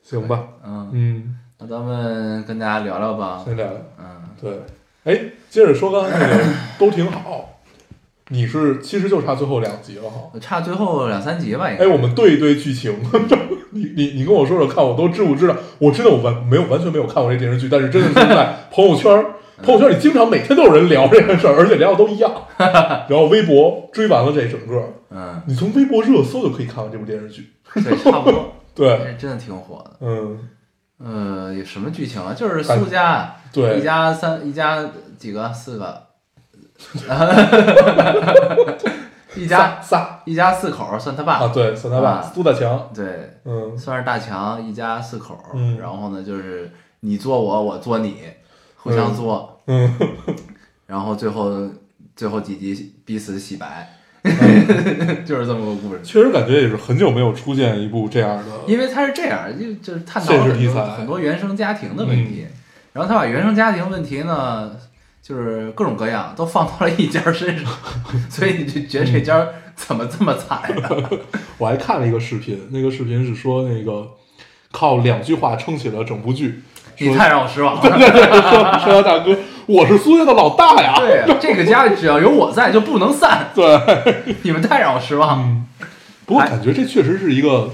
[0.00, 3.42] 行吧，嗯，嗯，那咱们跟大家聊聊吧。
[3.44, 3.80] 先聊聊。
[3.98, 4.13] 嗯，
[4.44, 6.44] 对，哎，接着说刚才那个
[6.78, 7.50] 都挺好。
[8.28, 10.30] 你是其实就差最后两集了哈。
[10.40, 11.84] 差最后两三集吧，应该。
[11.84, 12.96] 哎，我们对一对剧情，
[13.72, 15.54] 你你你跟我说说看，我都知不知道？
[15.78, 19.26] 我真的我完没有完全没有看过这电视剧，但是真的是在 朋友圈儿，
[19.62, 22.32] 朋友圈里经常每天都有人聊这件事儿，而且聊的都一样。
[22.58, 27.50] 然后微博追完了这整个，嗯，你从微博热搜就可以看完这部电视剧。
[27.74, 28.52] 对，差不多。
[28.74, 29.90] 对，哎真的挺火的。
[30.00, 30.38] 嗯，
[31.04, 32.32] 呃，有什么剧情啊？
[32.32, 33.78] 就是苏家对。
[33.78, 34.88] 一家三一家
[35.18, 36.02] 几个四个，
[39.36, 41.34] 一家仨一家四口算他爸。
[41.34, 42.32] 啊，对，算他爸啊。
[42.34, 43.76] 苏大强，对，嗯。
[43.76, 45.38] 算是大强一家四口。
[45.54, 45.78] 嗯。
[45.78, 48.16] 然后呢，就是你作我，我作你，
[48.76, 49.60] 互相作。
[49.66, 49.94] 嗯，
[50.86, 51.68] 然后最后
[52.16, 53.90] 最后几集彼此洗白，
[55.24, 56.00] 就是这么个故事。
[56.02, 62.52] 确实感觉也是很久没有出现一部这样的，因为他是这样，就就是探讨很多很多原生家庭的问题，嗯
[62.94, 64.70] 然后他把原生家庭问题呢，
[65.20, 67.68] 就是各种各样都放到了一家身上，
[68.30, 71.10] 所以你就觉得这家怎么这么惨啊？
[71.58, 74.08] 我还看了一个视频，那个视频是说那个
[74.70, 76.62] 靠两句话撑起了整部剧，
[76.98, 77.82] 你太让我失望了。
[78.80, 83.64] 说说大哥，我是苏家的老大呀，对， 这个家里只要有我在就不能散，对，
[84.42, 85.40] 你们太让我失望。
[85.42, 85.66] 嗯，
[86.26, 87.70] 不过感觉这确实是一个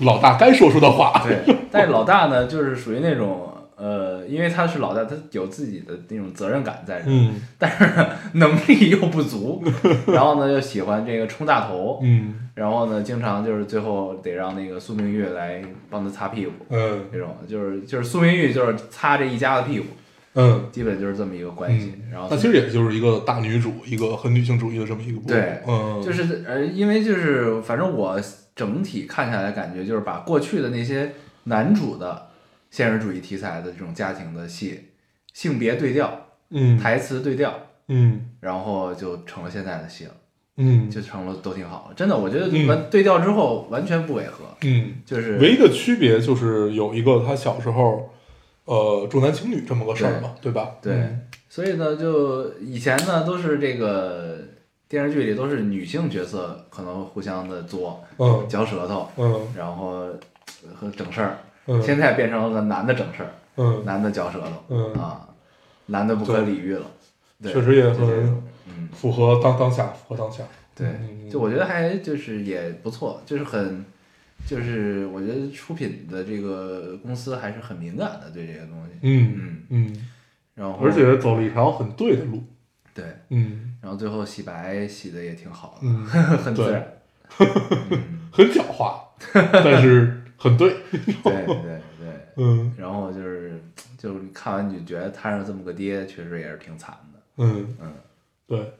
[0.00, 3.46] 老大该说出的话，对， 但是老大呢，就是属于那种。
[3.82, 9.64] 呃，因为他是老大，他有自己的那种责任感在这，嗯但是呢，能力又不足，
[10.08, 19.86] 然后呢，又喜欢这个冲大头，嗯然后呢，经常就是最后得让那个苏明玉来帮他擦屁股，嗯这种就是就是苏明玉就是擦这一家子屁股，
[20.34, 20.68] 嗯。
[20.72, 21.94] 基本就是这么一个关系。
[22.10, 28.20] 然后那其实也就是一个大女主，一个很女性主义的这么一个部分，对嗯，就是呃，因为就是反正我
[28.54, 31.12] 整体看下来感觉就是把过去的那些
[31.44, 32.28] 男主的
[32.70, 34.88] 现实主义题材的这种家庭的戏，
[35.32, 36.78] 性别对调、嗯。
[36.78, 37.52] 台词对调，
[37.88, 38.28] 嗯。
[38.40, 40.12] 然后就成了现在的戏了，
[40.56, 40.90] 嗯。
[40.90, 41.94] 就成了都挺好的。
[41.94, 48.10] 真的，我觉得嗯完对调之后完全不违和，嗯，就是唯一的区别就是有一个他小时候，
[48.64, 50.70] 呃，重男轻女这么个事儿嘛，对吧？
[50.82, 54.38] 对嗯所以呢，就以前呢都是这个
[54.88, 59.88] 电视剧里都是女性角色可能互相的作嗯嚼舌头，嗯然后
[60.62, 61.38] 呃和整事儿。
[61.66, 65.28] 嗯现在变成了男的整事儿，嗯，男的嚼舌头，嗯啊，
[65.86, 66.86] 男的不可理喻了。
[67.42, 70.44] 对确实也很嗯，符合当当下，符合当下。
[70.76, 73.84] 对，嗯就我觉得还就是也不错，就是很。
[74.46, 80.08] 就是我觉得出品的这个公司还是很敏感的对这些东西，嗯嗯，嗯，
[80.54, 82.42] 然后而且走了一条很对的路。
[82.92, 83.76] 对，嗯。
[83.80, 86.86] 然后最后洗白洗的也挺好的，嗯， 很自然，
[88.30, 89.00] 很狡猾，
[89.32, 90.74] 但是很对。
[90.90, 92.74] 对对对，嗯。
[92.76, 93.62] 然后就是
[93.96, 97.76] 就是看完你就觉得摊上这么个爹，确实也是挺惨的，嗯。
[97.80, 97.92] 嗯。
[98.46, 98.72] 对。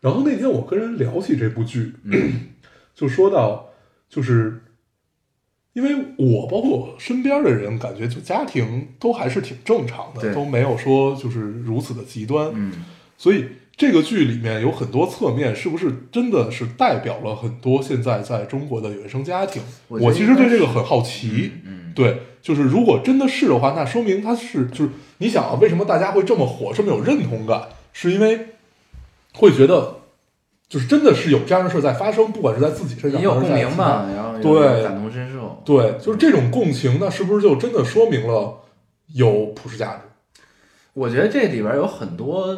[0.00, 2.48] 然后那天我跟人聊起这部剧，嗯。
[2.94, 3.70] 就说到，
[4.08, 4.60] 就是
[5.72, 12.50] 因为我包括我身边的人，感觉就家庭都还是挺正常的，都没有说就是如此的极端。
[12.54, 12.84] 嗯，
[13.16, 19.62] 所以这个剧里面有很多侧面，是不是真的是代表了很多现在在中国的原生家庭？
[19.88, 21.52] 我我其实对这个很好奇。
[21.64, 27.68] 嗯，对，就是如果真的是的话，那说明他是就是你想啊，为什么大家会这么火，这么有认同感？
[27.94, 28.38] 是因为
[29.34, 30.01] 会觉得
[30.72, 38.58] 就是真的是有这样的事在发生，不管是在自己身上，也有共鸣吧，然后有对感同身受，对，就是这种共情，那是不是就真的说明了
[39.08, 40.48] 有普世价值？
[40.94, 42.56] 我觉得这里边有很多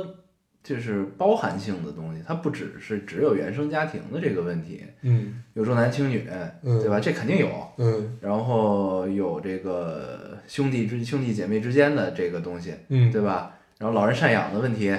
[0.62, 6.24] 就是包含性的东西，它不只是只有原生家庭的这个问题，嗯有重男轻女，
[6.62, 7.00] 嗯对吧？
[7.00, 7.48] 这肯定有。
[7.79, 13.57] 嗯然后有这个兄弟之兄弟姐妹之间的这个东西，嗯，对吧？
[13.79, 14.96] 然后老人赡养的问题，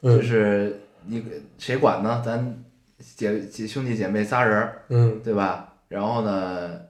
[0.00, 1.22] 嗯就是你
[1.58, 2.22] 谁管呢？
[2.24, 2.64] 咱
[2.98, 5.74] 姐姐兄弟姐妹仨人儿，嗯对吧？
[5.88, 6.80] 然后呢，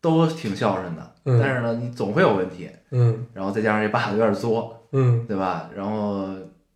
[0.00, 2.70] 都挺孝顺的，嗯但是呢，你总会有问题。
[2.92, 5.70] 嗯然后再加上这爸有点作，嗯对吧？
[5.74, 6.28] 然后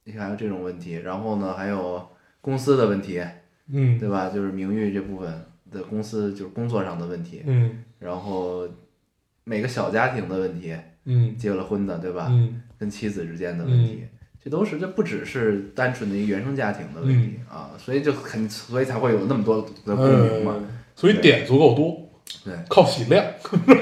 [0.04, 2.04] 你看还有这种问题，然后呢，还有
[2.40, 3.22] 公司的问题，
[3.68, 4.28] 嗯对吧？
[4.28, 8.68] 就是名誉这部分的公司就是工作上的问题，嗯然后
[9.44, 12.26] 每个小家庭的问题，嗯结了婚的，对吧？
[12.30, 14.04] 嗯跟妻子之间的问题，
[14.42, 20.54] 这都是这不只是单纯的一个原生家庭的问题、啊，所以就肯所以才会有那么多的共鸣嘛。
[20.56, 22.06] 嗯，所以点足够多。
[22.44, 23.24] 对对，靠洗量。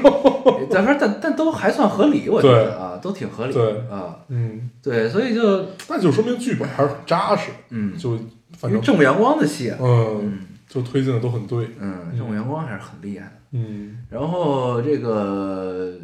[0.70, 3.52] 咱说但但都还算合理，我觉得啊，都挺合理。
[3.52, 7.52] 对啊，嗯，对，所以就那就说明剧本还是很扎实。
[7.68, 8.18] 嗯，就
[8.56, 11.68] 反正正午阳光的戏啊，嗯，嗯就推进的都很对。
[11.78, 13.32] 嗯，正午阳光还是很厉害的。
[13.52, 15.96] 嗯然后这个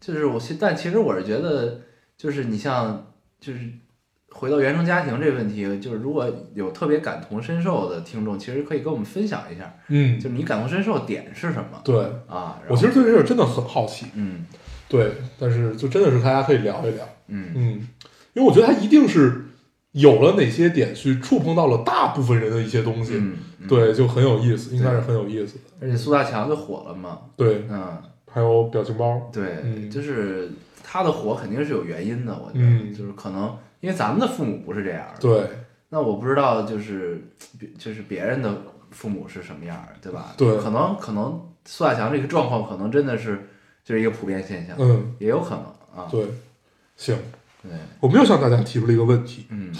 [0.00, 1.82] 就是我其，但其实我是觉得，
[2.16, 3.60] 就是你像就是
[4.36, 12.60] 回到原生家庭这个问题，就是如果有特别感同身受的听众，其实可以跟我们分享一下，嗯，就是你感同身受的点是什么对啊？
[12.68, 14.06] 我其实对这事真的很好奇。
[14.14, 14.44] 嗯
[14.88, 17.08] 对，但是就真的是大家可以聊一聊。
[17.28, 17.88] 嗯嗯，
[18.34, 19.46] 因为我觉得他一定是
[19.92, 23.14] 有了哪些点去触碰到了大部分人的一些东西。
[23.16, 25.60] 嗯，嗯，对，就很有意思，应该是很有意思的。
[25.80, 27.96] 而且苏大强就火了嘛，对，嗯，
[28.30, 29.30] 还有表情包。
[29.32, 30.50] 对，嗯就是
[30.82, 35.46] 他的火肯定是有原因的，我觉得，嗯就是可能因为咱们的父母不是这样的，对
[35.90, 37.22] 那我不知道，就是
[37.78, 40.32] 就是别人的父母是什么样儿，对吧？
[40.38, 43.50] 对可能可能苏大强这个状况，可能真的是
[43.84, 45.64] 就是一个普遍现象，嗯，也有可能
[46.02, 46.08] 啊。
[46.10, 46.24] 对，
[46.96, 47.14] 行，
[47.62, 47.70] 对，
[48.00, 49.46] 我们又向大家提出了一个问题。
[49.50, 49.70] 嗯，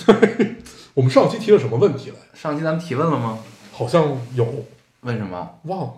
[0.92, 2.16] 我们上期提了什么问题来？
[2.34, 3.38] 上期咱们提问了吗？
[3.72, 4.66] 好像有
[5.00, 5.58] 问什么？
[5.62, 5.92] 忘了。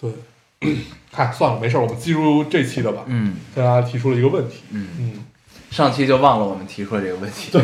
[0.00, 0.12] 对，
[1.10, 3.02] 嗨，算了，没事儿，我们进入这期的吧。
[3.08, 4.62] 嗯向大家提出了一个问题。
[4.70, 5.24] 嗯，嗯，
[5.72, 7.50] 上期就忘了我们提出了这个问题。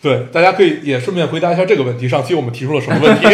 [0.00, 2.08] 对，大家可以也顺便回答一下这个问题。
[2.08, 3.26] 上期我们提出了什么问题？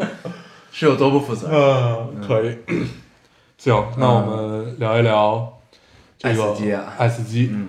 [0.70, 1.58] 是有多不负责任？
[1.58, 2.54] 嗯，可以。
[3.56, 5.54] 行，那我们聊一聊
[6.18, 6.54] 这个
[6.98, 7.48] 爱死机。
[7.52, 7.68] 嗯，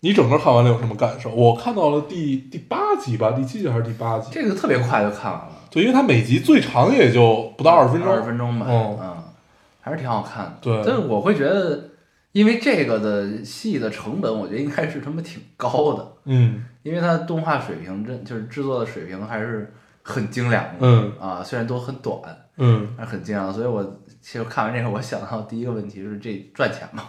[0.00, 1.28] 你整个看完了有什么感受？
[1.30, 4.28] 我看到了第第八集吧，第七集还是第八集？
[4.32, 8.10] 这个特别快就看完了，对，因为它每集最长也就不到二十分钟。
[8.10, 8.66] 二十分钟吧。
[8.68, 9.16] 嗯嗯，
[9.82, 10.54] 还是挺好看的。
[10.62, 11.90] 对但是我会觉得，
[12.32, 16.12] 因为这个的戏的成本，我觉得应该是他妈挺高的。
[16.24, 22.20] 嗯因为它动画水平真就是制作的水平还是很精良的，嗯啊，虽然都很短，
[22.56, 23.54] 嗯，但是很精良。
[23.54, 27.04] 所以我其实看完这个，我想到第一个问题是这赚钱吗？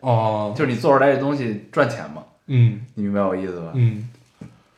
[0.00, 2.22] 哦， 就是你做出来这东西赚钱吗？
[2.48, 3.72] 嗯你明白我意思吧？
[3.74, 4.06] 嗯，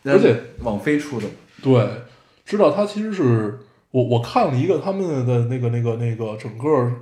[0.04, 1.26] 而且网飞出的，
[1.60, 1.88] 对，
[2.44, 3.58] 知道它其实是
[3.90, 6.92] 我我看了一个他们的那个那个那个整个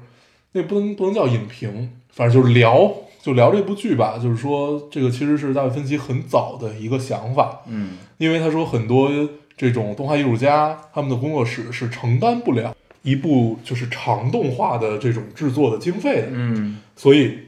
[0.53, 2.93] 那不能不能叫影评，反正就是聊
[3.23, 9.11] 就聊这部剧吧，就是说这个其实是大卫芬奇很早的一个想法，嗯因为他说很多
[9.57, 16.79] 这种动画艺术家他们的工作室是承担不了一部就是长动画的这种制作的经费的，嗯。
[16.97, 17.39] 所以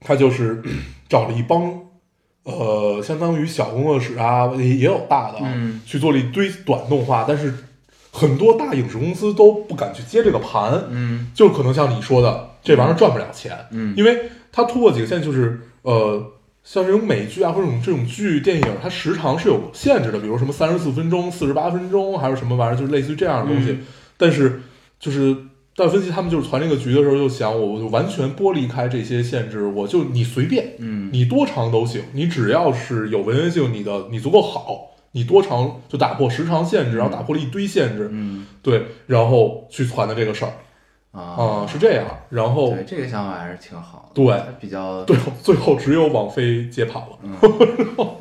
[0.00, 0.62] 他就是
[1.08, 1.80] 找了一帮
[2.44, 7.54] 呃，相当于小工作室啊，也也有大的啊，嗯去做了一堆短动画，但是
[8.14, 11.32] 很多大影视公司都不敢去接这个盘，嗯。
[11.34, 16.22] 就可能像你说的，这玩意儿赚不了钱，嗯，因为它突破几个线，就是呃，
[16.62, 23.72] 像这种美剧啊或者这种这种剧电影，它时长是有限制的，比如什么三十四分钟、四十八分钟，还有什么玩意儿，就是类似于这样的东西。
[23.72, 23.78] 嗯。
[24.18, 24.60] 但是
[25.00, 25.34] 就是
[25.74, 31.08] 但分析他们就是传这个局的时候，就想我就完全剥离开这些限制，我就你随便，嗯。
[31.10, 38.46] 你多长都行，你只要是有文学性，你的你足够好，你多长就打破时长限制，然后打破了一堆限制，嗯。
[38.62, 40.52] 对，然后去传的这个事儿。
[41.12, 44.42] 啊、啊是这样，然后对这个想法还是挺好的，对。
[44.58, 47.36] 比较最后最后只有网飞接盘了，嗯。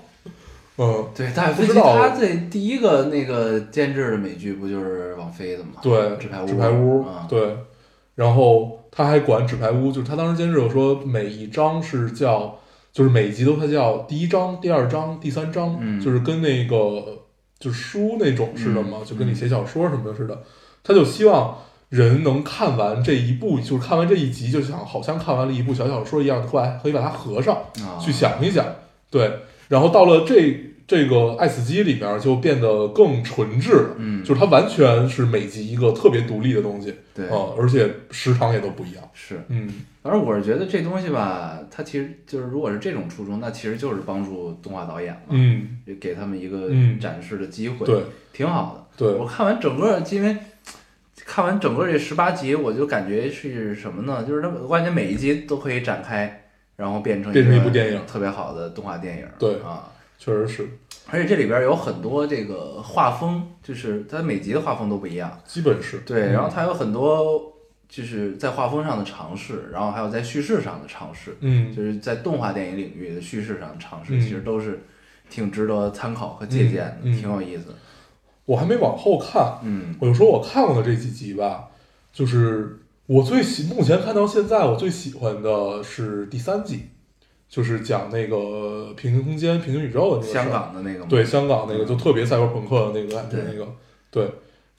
[0.78, 1.96] 嗯，对，大卫芬奇不知道。
[1.96, 5.74] 他这第一个那个监制的美剧不就是网飞的吗？
[5.82, 7.56] 对，纸牌屋，纸牌屋，啊，对，
[8.16, 12.58] 然后他还管纸牌屋，就是他当时监制有说每一章是叫，
[12.92, 16.00] 就是每一集都它叫第一章、第二章、第三章，嗯。
[16.00, 17.20] 就是跟那个
[17.60, 19.06] 就是书那种似的嘛，嗯。
[19.06, 20.42] 就跟你写小说什么的似的，
[20.84, 21.58] 他就希望
[21.90, 27.98] 人能看完这一部，就是看完这一集，就想好像看完了一部小小说一样，后来可以把它合上，啊。
[28.00, 28.66] 去想一想，
[29.10, 29.32] 对，
[29.70, 33.96] 然后到了这这个爱死机里面就变得更纯质了。
[33.98, 39.04] 嗯，就是它完全是每集一个特别独立的东西，对，啊、而且时长也都不一样。
[39.14, 39.42] 是。
[39.48, 39.70] 嗯，
[40.04, 49.06] 反正我是觉得这东西吧，它其实就是如果是这种初衷，那其实就是帮助动画导演嘛，嗯，给他们一个嗯展示的机会，对挺好的。
[49.06, 50.36] 对我看完整个，因为
[51.16, 54.26] 看完整个这十八集，我就感觉是什么呢？
[54.28, 56.44] 就是它，我感觉每一集都可以展开，
[56.76, 59.26] 然后变成变成一个部电影特别好的动画电影。
[59.40, 59.90] 对啊，
[60.24, 60.70] 确实是，
[61.10, 65.42] 而且这里边有很多这个画风，就是它每集的画风都不一样。
[65.48, 65.98] 基本是。
[66.06, 66.34] 对，嗯。
[66.34, 67.52] 然后它有很多
[67.90, 71.76] 就是在画风上的尝试，然后还有在叙事上的尝试，嗯。
[71.76, 74.22] 就是在动画电影领域的叙事上的尝试，嗯。
[74.22, 74.84] 其实都是
[75.28, 77.70] 挺值得参考和借鉴的，挺有意思。
[77.70, 77.76] 的。
[78.46, 79.96] 我还没往后看，嗯。
[80.00, 81.70] 我就说我看过的这几集吧，
[82.14, 86.90] 就是我最喜目前看到现在我最喜欢的是第三集，
[87.52, 91.08] 就是讲那个平行空间、平行宇宙的那个香港的那个吗？
[91.10, 91.88] 对香港那个嗯。
[91.88, 93.44] 就特别赛博朋克的那个感觉对。
[93.52, 93.68] 那个
[94.10, 94.30] 对，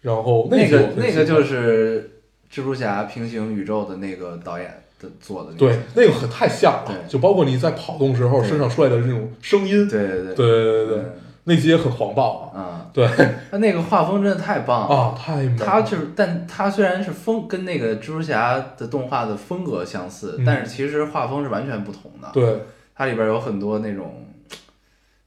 [0.00, 2.10] 然后那个那个就是
[2.50, 7.10] 蜘蛛侠平行宇宙的那个导演的做的，对那个很太像了，对。
[7.10, 10.34] 就包括你在跑动时候身上出来的那种声音，对对对。
[10.34, 11.02] 对对对
[11.45, 13.05] 那集也很黄暴啊，啊，对
[13.51, 14.95] 他那个画风真的太棒了。
[14.95, 22.28] 啊，太美了，他就是，但他虽然是风跟那个蜘蛛侠的动画的风格相似，嗯但是其实画风是完全不同的。
[22.32, 22.61] 对
[22.95, 24.24] 它里边有很多那种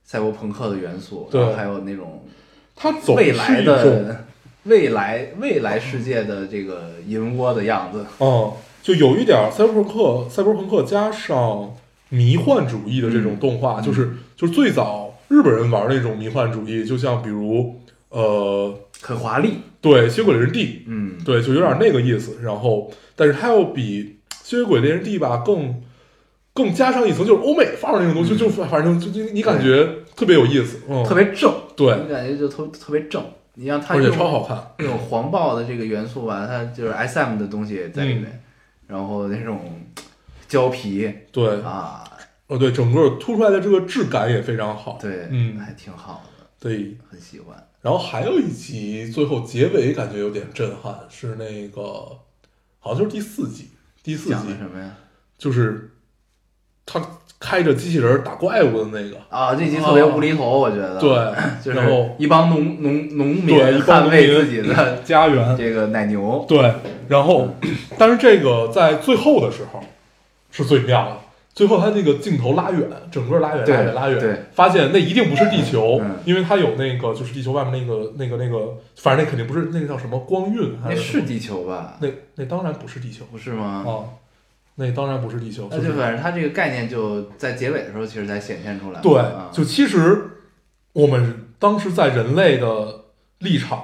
[0.04, 2.24] 赛博朋克的元素，对然后还有那种
[2.76, 4.24] 他走未来的
[4.64, 8.06] 未来未来世界的这个银窝的样子。
[8.20, 8.52] 嗯，
[8.82, 11.74] 就有一点儿赛博朋克，赛博朋克加上
[12.10, 22.38] 迷幻主义的这种动画，嗯就是就是最早日本人玩那种迷幻主义，就像比如呃，很华丽，对《吸血鬼猎人 D》，嗯，对，就有点那个意思。
[22.42, 25.82] 然后，但是它又比《吸血鬼猎人 D》吧更
[26.54, 33.24] 更加上一层，就是欧美范儿那种东西，就就反正就就你感觉特别有意思，嗯，特别正，对，你感觉就特特别正。
[33.58, 38.44] 你让它而超好看，那种黄暴的这个元素吧，它就是 S M 的东西在里嗯面，
[38.86, 39.82] 然后那种
[40.48, 41.10] 胶皮。
[41.32, 42.04] 对，啊，
[42.48, 46.96] 哦对，整个凸出来的这个质感也非常好，对，嗯还挺好的，对。
[47.10, 47.56] 很喜欢。
[47.82, 51.82] 然后还有一集最后结尾感觉有点震撼，是那个
[52.80, 53.70] 好像就是第四集，
[54.04, 54.92] 第四集什么呀？
[55.38, 55.92] 就是
[56.86, 57.02] 他
[57.40, 61.10] 开着机器人打怪物的那个，啊，这集特别无厘头，我觉得。，对，
[61.64, 66.46] 就是然后一帮农农农民捍卫自己的 家园，这个奶牛。
[66.48, 66.74] 对，
[67.08, 67.50] 然后
[67.98, 69.84] 但是这个在最后的时候
[70.52, 71.18] 是最妙的。
[71.56, 81.98] 最后，他那个镜头拉远，整个拉远，对拉远，拉远，发现那一定不是地球，嗯因为它有那个就是地球外面那个那个那个，反正那肯定不是那个叫什么光晕，还那是地球吧？
[82.02, 83.86] 那那当然不是地球不是吗？
[83.88, 84.20] 啊，
[84.76, 89.00] 那当然不是地球，那就反正它这个概念就在结尾的时候，其实才显现出来。
[89.00, 90.24] 对啊，就其实
[90.92, 93.06] 我们当时在人类的
[93.40, 93.82] 立场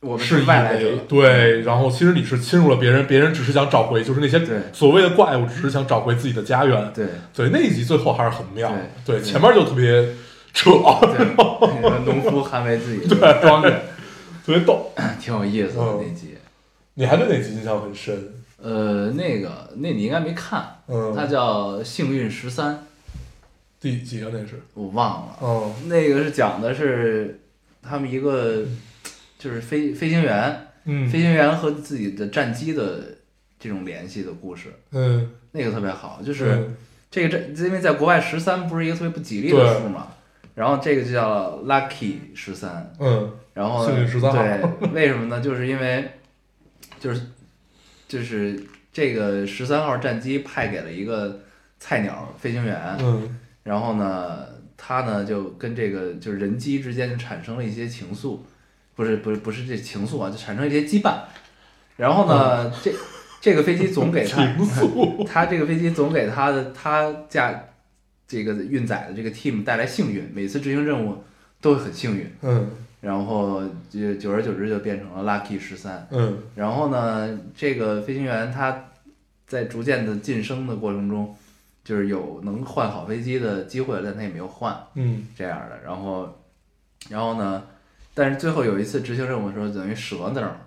[0.00, 0.96] 我们是外来者。
[1.08, 4.40] 对，然后其实你是侵入了别人，别人只是想找回，就是那些
[4.72, 6.92] 所谓的怪物，只是想找回自己的家园。
[6.94, 8.72] 对所以那一集最后还是很妙，
[9.04, 10.14] 对对，前面就特别
[10.52, 10.70] 扯，
[12.06, 13.72] 农夫捍卫自己的庄园，
[14.44, 14.90] 特别逗。
[15.20, 16.36] 挺有意思的嗯那集。
[16.94, 18.34] 你还对哪集印象很深？
[18.62, 22.74] 呃，那个那你应该没看，嗯，它叫《幸运十三》，
[23.80, 24.62] 第几个那是？
[24.74, 25.36] 我忘了。
[25.40, 27.40] 哦那个是讲的是
[27.82, 28.64] 他们一个
[29.40, 33.02] 就是飞飞行员，嗯飞行员和自己的战机的
[33.58, 36.20] 这种联系的故事，嗯，那个特别好。
[36.22, 36.76] 就是嗯
[37.10, 40.08] 这个战，因为在国外十三不是一个特别不吉利的数嘛，
[40.54, 45.40] 然后这个就叫 lucky 十三，嗯然后幸运13号对，为什么呢？
[45.40, 46.08] 就是因为
[47.00, 47.22] 就是
[48.06, 48.62] 就是
[48.92, 51.40] 这个十三号战机派给了一个
[51.78, 58.38] 菜鸟飞行员，嗯然后呢，他呢就跟这个就是人机之间就产生了一些情愫，
[59.00, 61.20] 不是不是不是这情愫啊，就产生一些羁绊。
[61.96, 62.92] 然后呢，这
[63.40, 64.46] 这个飞机总给他，
[65.26, 67.64] 他这个飞机总给他的他驾
[68.28, 71.24] 这个运载的这个 team 带来幸运，每次执行任务
[71.62, 72.30] 都会很幸运。
[72.42, 72.70] 嗯
[73.00, 76.06] 然后就久而久之就变成了 Lucky 十三。
[76.10, 78.84] 嗯然后呢，这个飞行员他
[79.46, 81.34] 在逐渐的晋升的过程中，
[81.82, 85.80] 就是有能换好飞机的机会，但他也没有换嗯这样的。
[85.82, 86.28] 然后，
[87.08, 87.62] 然后呢，
[88.14, 90.60] 但是最后有一次执行任务的时候，等于折那儿了，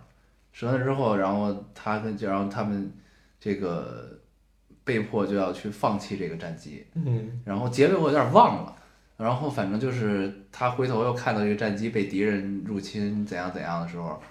[0.54, 2.92] 折那儿之后，然后他跟就然后他们
[3.40, 4.20] 这个
[4.84, 7.42] 被迫就要去放弃这个战机，嗯。
[7.46, 8.76] 然后结尾我有点忘了，
[9.18, 14.22] 然后反正就是他回头又看到这个战机被敌人入侵怎样怎样的时候，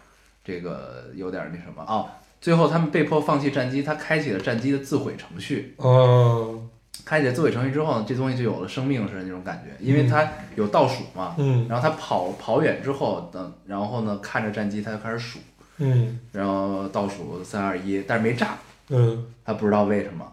[0.43, 1.83] 这个有点那什么。
[1.87, 2.09] 哦。
[2.41, 5.77] 最后他们被迫放弃战机，他开启了战机的自毁程序。
[5.79, 6.69] 嗯
[7.05, 11.35] 开启了自毁程序之后呢，这东西就有了生命似的那种感觉，因为它有倒数嘛。
[11.39, 15.39] 嗯然后他跑跑远之后，等然后呢看着战机，他就开始数，
[15.79, 20.27] 嗯然后倒数三二一，但是没炸，嗯他不知道为什么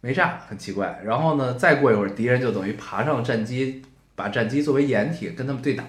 [0.00, 1.00] 没炸，很奇怪。
[1.04, 3.82] 然后呢，再过一会儿，敌人就等于爬上了战机，
[4.14, 5.84] 把战机作为掩体跟他们对打。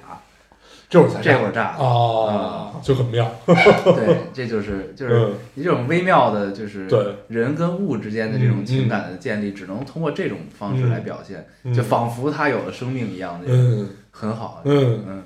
[0.90, 5.34] 这会儿才这会儿炸啊，就很妙，对，这就是就是嗯。
[5.56, 7.16] 一种微妙的，就是对。
[7.30, 11.74] 人跟物之间的这种嗯情感的建立，只能通过这种方式来表现，嗯。
[11.74, 13.90] 就仿佛它有了生命一样的，嗯。
[14.12, 14.62] 很好。
[14.66, 15.24] 嗯，嗯，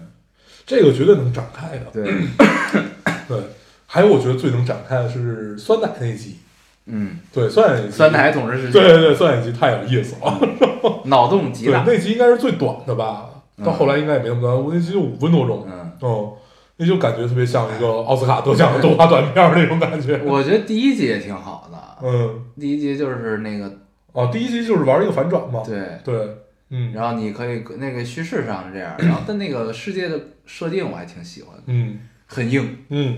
[0.65, 1.85] 这个绝对能展开的。
[1.91, 2.05] 对，
[3.27, 3.37] 对，
[3.85, 6.37] 还有我觉得最能展开的是酸奶那集，
[6.85, 10.39] 嗯，对，酸奶酸奶总是是，对对对，酸奶集太有意思了。
[11.03, 11.83] 脑洞极，大。
[11.85, 13.25] 那集应该是最短的吧？
[13.63, 15.67] 到后来应该也没那么短，我那集就五分多钟。
[15.67, 16.37] 嗯，哦，
[16.77, 20.21] 那就感觉特别像一个奥斯卡得奖的动画短片儿那种感觉。
[20.23, 23.71] 我觉得第一集也挺好的，嗯，第一集就是那个
[24.11, 25.63] 哦，第一集就是玩一个反转嘛。
[25.65, 26.37] 对，对，
[26.69, 33.17] 嗯然后你可以那个叙事上是这样，然后但那个世界的设定我还挺喜欢的，嗯很硬，嗯，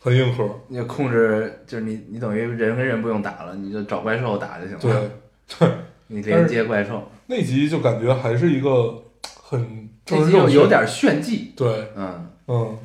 [0.00, 4.80] 很硬核，你控制，就是你你等于人跟人不用打了，你就找怪兽打就行了。
[4.80, 5.74] 对，对，
[6.08, 9.02] 你连接怪兽，那集就感觉还是一个
[9.46, 12.78] 很这集有有点炫技，对，嗯，嗯。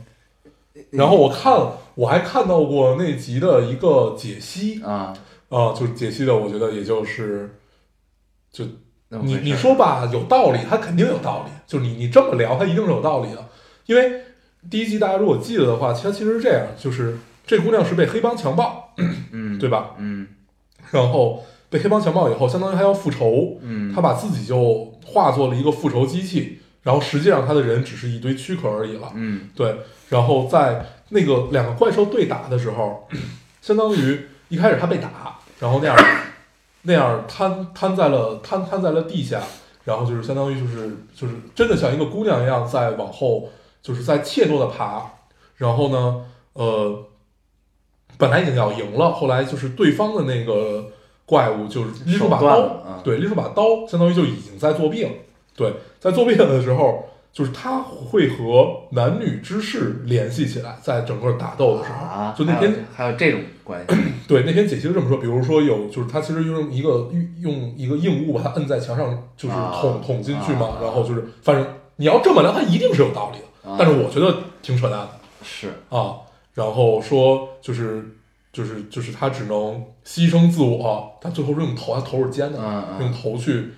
[0.92, 1.54] 然后我看，
[1.96, 5.14] 我还看到过那集的一个解析啊，
[5.48, 7.58] 啊，就是解析的，我觉得也就是，
[8.52, 8.66] 就
[9.10, 11.52] 你你说吧，有道理，它肯定有道理。
[11.66, 13.46] 就是你你这么聊，它一定是有道理的。
[13.86, 14.22] 因为
[14.70, 18.94] 第一集大家如果记得的话，它其实是这样，就是这姑娘是被黑帮强暴，
[19.32, 19.96] 嗯，对吧？
[19.98, 20.28] 嗯
[20.92, 29.12] 然后被黑帮强暴以后，相当于他要复仇，嗯，她把自己就化作了一个复仇机器，然后实际上他的人只是一堆躯壳而已了。
[29.14, 29.76] 嗯对，
[30.10, 33.08] 然后在那个两个怪兽对打的时候，
[33.62, 35.98] 相当于一开始他被打，然后那样
[36.84, 39.42] 那样瘫瘫在了瘫瘫在了地下，
[39.84, 43.50] 然后就是相当于就是就是真的像一个姑娘一样在往后
[43.82, 45.04] 就是在怯懦的爬，
[45.58, 47.06] 然后呢，呃，
[48.18, 50.92] 本来已经要赢了，后来就是对方的那个
[51.30, 52.48] 怪物就是拎出把刀
[52.84, 55.12] 啊，对，拎出把刀，相当于就已经在作弊了。
[55.56, 63.96] 对，在作弊了的时候，就是他会和男女之事联系起来，在整个打斗的时候，啊，就那天还有这种关系，
[64.28, 67.12] 对那天解析是这么说，比如说有就是他其实用一个
[67.42, 71.68] 用一个硬物把它摁在墙上，就是啊捅捅进去嘛，啊然后就是反正
[71.98, 75.10] 你要这么聊，他一定是有道理的，啊但是我觉得挺扯淡的
[75.44, 76.16] 是啊。
[76.56, 78.04] 然后说就是
[78.52, 83.70] 就是就是他只能牺牲自我，他最后是用头，他头是尖的，嗯嗯用头去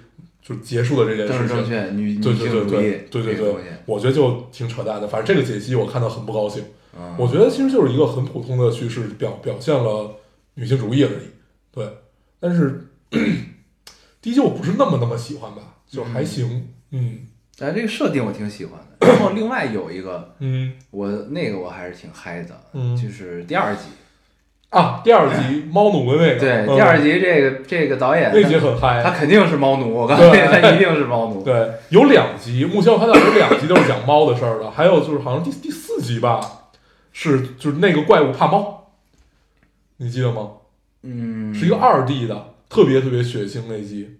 [0.41, 1.57] 就结束了这件政事情。
[1.57, 5.07] 正确，女对对对对对对对我觉得就挺扯淡的。
[5.07, 6.63] 反正这个解析我看到很不高兴。
[6.97, 10.13] 嗯我觉得其实就是一个很普通的叙事，表表现了
[10.55, 11.27] 女性主义而已。
[11.71, 11.87] 对，
[12.39, 12.89] 但是
[14.21, 16.67] 第一集我不是那么那么喜欢吧，就还行。
[16.89, 17.19] 嗯
[17.57, 19.07] 但，这个设定我挺喜欢的。
[19.07, 23.83] 然后另外有一个，嗯我那个我还是挺嗨的，嗯就是第二集。
[24.71, 29.03] 啊，第二集猫奴的那个，对，嗯第二集这个这个导演那集很嗨。
[29.03, 31.43] 他肯定是猫奴，我告诉你， 他一定是猫奴。
[31.43, 36.39] 对，有两集，目前我看到有两集都是讲猫的事儿的， 还有就是好像第第四集吧，
[37.11, 38.87] 是就是那个怪物怕猫，
[39.97, 40.51] 你记得吗？
[41.03, 44.19] 嗯，是一个二 D 的，特别特别血腥那集，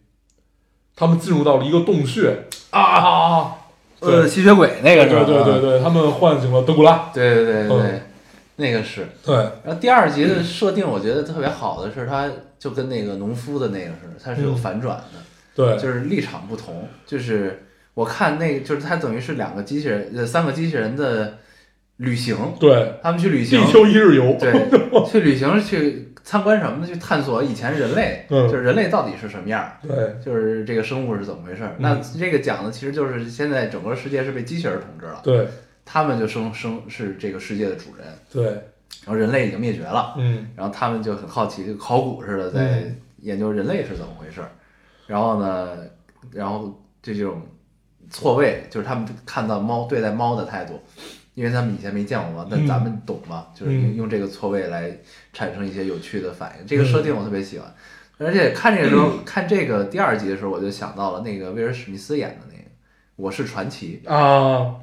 [0.98, 3.56] 他们进入到了一个洞穴啊啊啊！
[4.02, 5.24] 呃吸血鬼那个是吧？
[5.24, 7.10] 对对对对，他们唤醒了德古拉。
[7.14, 8.02] 对对对对对嗯，
[8.56, 9.08] 那个是。
[9.26, 12.30] 对，然后第二集的设定，我觉得特别好的是，它
[12.60, 15.20] 就跟那个农夫的那个似的，它是有嗯反转的，
[15.56, 16.88] 对，就是立场不同。
[17.06, 21.38] 就是我看那个，就是它等于是两个机器人，呃，三个机器人的
[21.98, 24.38] 旅行，对，他们去旅行地，球一日游。
[24.40, 24.52] 对，
[25.10, 26.88] 去旅行去参观什么呢？
[26.88, 35.48] 去探索以前人类，嗯就是人类到底是什么样儿，对就是这个生物是怎么回事那这个讲的其实就是现在整个世界是被机器人统治了，对
[35.86, 40.50] 他们就生生是这个世界的主人，对，然后人类已经灭绝了，嗯。
[40.56, 42.98] 然后他们就很好奇，就考古似的在嗯。
[43.22, 44.50] 研究人类是怎么回事儿。
[45.06, 45.78] 然后呢，
[46.32, 47.42] 然后这种
[48.10, 50.80] 错位，就是他们看到猫对待猫的态度，
[51.36, 52.68] 因为他们以前没见过嘛，但嗯。
[52.68, 54.92] 咱们懂嘛，就是用这个错位来
[55.34, 56.66] 产生一些有趣的反应。
[56.66, 57.72] 这个设定我特别喜欢，
[58.18, 62.64] 而且看这个时候， 看这个第二集的时候，我就想到了那个威尔史密斯演的那个
[63.16, 64.02] 《我是传奇》。
[64.10, 64.58] 啊，《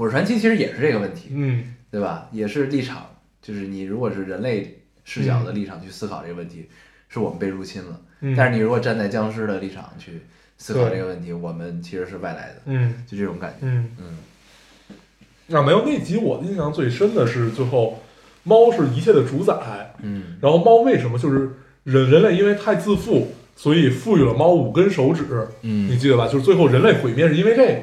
[0.00, 2.26] 我是传奇》其实也是这个问题，嗯对吧？
[2.32, 3.04] 也是立场，
[3.42, 6.70] 就是你如果是人类视角的立场去思考这个问题，
[7.10, 8.00] 是我们被入侵了。
[8.22, 10.22] 嗯，但是你如果站在僵尸的立场去
[10.56, 13.66] 思考这个问题，我们其实是外来的，嗯就这种感觉。
[13.66, 18.02] 嗯，嗯啊，没有那集我印象最深的是最后
[18.42, 21.50] 猫是一切的主宰，嗯然后猫为什么就是
[21.84, 25.24] 人人类因为太自负，所以赋予了猫五根手指，
[25.60, 26.26] 嗯你嗯，记得吧？
[26.26, 27.82] 就是最后人类毁灭是因为这个，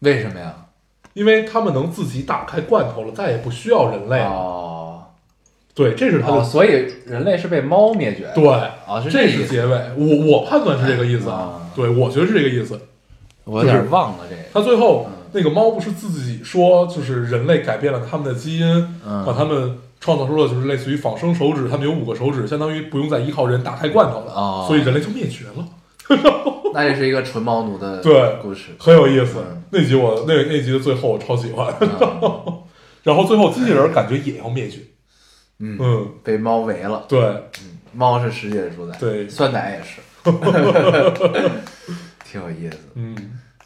[0.00, 0.64] 为什么呀？
[1.18, 4.30] 因为他们能自己打开罐头了，再也不需要人类了。
[4.30, 5.02] 哦，
[5.74, 8.34] 对，这是他的、哦，所以人类是被猫灭绝的。
[8.34, 8.46] 对，
[8.86, 9.28] 哦，是这。
[9.28, 9.72] 是结尾。
[9.96, 12.80] 我我判断是这个意思啊对，我觉得是这个意思。
[13.44, 14.42] 我有点忘了这个。
[14.52, 18.66] 他最后、嗯那个猫不是自己说，就是人类改变了他们的基因，
[19.06, 25.68] 嗯把他们创造出了就是类似于仿生手指，他们有五个手指，相当于不用再依靠人打开罐头了，哦所以人类就灭绝了，
[26.74, 28.72] 那也是一个纯猫奴的对故事。
[28.78, 29.38] 很有意思。
[29.46, 32.62] 嗯那集我那那集的最后我超喜欢，嗯
[33.04, 34.78] 然后最后机器人感觉也要灭绝，
[35.58, 37.04] 嗯，嗯，被猫围了。
[37.06, 38.96] 对嗯，猫是世界的主宰。
[38.98, 40.00] 对酸奶也是，
[42.24, 42.78] 挺有意思。
[42.94, 43.14] 嗯，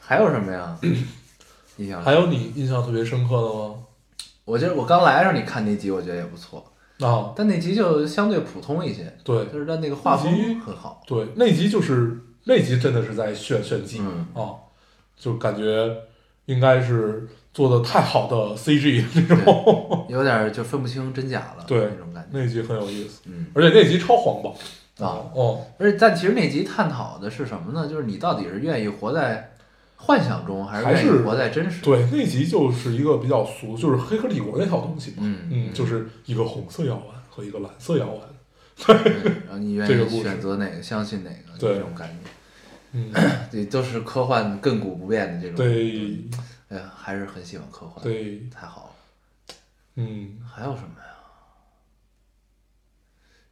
[0.01, 0.77] 还有什么呀？
[1.79, 3.75] 印象还有你印象特别深刻的吗？
[4.45, 6.65] 我觉得我刚来时候你看那集，我觉得也不错，
[7.01, 11.01] 啊，但那集就相对普通一些，对就是它那个画风很好。
[11.07, 14.55] 对，那集就是那集真的是在炫炫技、嗯啊，
[15.17, 15.97] 就感觉
[16.47, 22.39] 应该是做的太好的 CG 这种，有点儿就分不清真假了，对那种感觉。
[22.39, 24.51] 那集很有意思，嗯而且那集超黄暴
[25.05, 27.89] 啊，哦，而且但其实那集探讨的是什么呢？
[27.89, 29.53] 就是你到底是愿意活在
[29.97, 38.32] 幻想中，还是还是活在真实？，对，那集就是一个比较俗，就是《黑客帝国》那套东西嘛，嗯嗯，就是一个红色药丸和一个蓝色药丸，对
[38.89, 41.75] 然后你愿意选择哪个，相信哪个，对。
[41.75, 42.31] 这种感觉，
[42.93, 43.13] 嗯，
[43.51, 45.57] 对，都是科幻亘古不变的这种。
[45.57, 46.25] 对。
[46.69, 49.55] 哎呀，还是很喜欢科幻，，对，太好了。
[49.97, 51.13] 嗯，还有什么呀？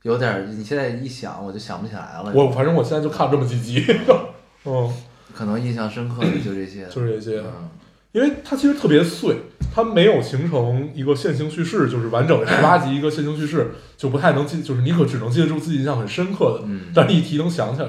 [0.02, 2.32] 有点儿，你现在一想，我就想不起来了。
[2.34, 3.84] 我反正我现在就看了这么几集，
[4.64, 4.94] 嗯，
[5.34, 7.68] 可能印象深刻的就这些，就是这些，嗯。
[8.12, 9.36] 因为它其实特别碎，
[9.72, 17.88] 它没有形成一个线性叙事，就是完整的十八集一个线性叙事，就不太能记，就是你可只能记得住自己印象很深刻的，嗯，但是一提能想起来。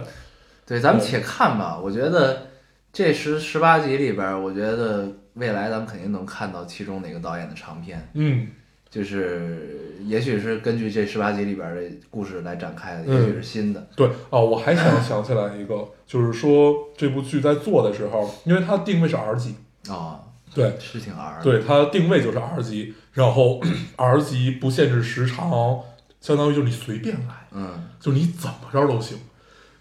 [0.66, 1.80] 对，咱们且看吧。
[1.84, 2.48] 我觉得
[2.94, 8.48] 这十十八集里边儿，我觉得未来咱们肯定能看到其中哪个导演的长片，嗯，
[8.90, 13.86] 就是也许是根据这十八集里边儿的故事来展开的，嗯也许是新的。
[13.96, 19.56] 对哦，我还想想起来一个，就是说这部剧在做的时候，因为它定位是 R 级，
[19.90, 20.20] 哦，
[20.54, 21.42] 对，是挺 R。
[21.44, 23.62] 对，它定位就是 R 级，然后
[23.98, 25.80] R 级不限制时长，
[26.20, 29.18] 相当于就是你随便来，嗯，就你怎么着都行，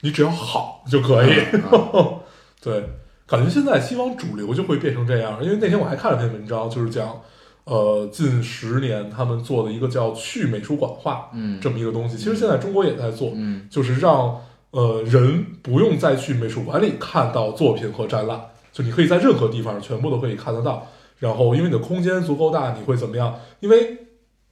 [0.00, 1.34] 你只要好就可以。
[1.52, 2.20] 嗯。
[2.62, 2.84] 对，
[3.26, 7.20] 感觉现在西方主流就会变成这样，因为那天我还看了篇文章，就是讲，
[7.64, 11.58] 呃，近十年他们做的一个叫去美术馆化嗯。
[11.60, 13.66] 这么一个东西，其实现在中国也在做，嗯。
[13.70, 14.40] 就是让
[14.72, 18.40] 呃人不用再去美术馆里看到作品和展览，
[18.72, 20.86] 就你可以在任何地方全部都可以看得到。
[21.18, 23.34] 然后因为你的空间足够大，你会怎么样？
[23.60, 23.98] 因为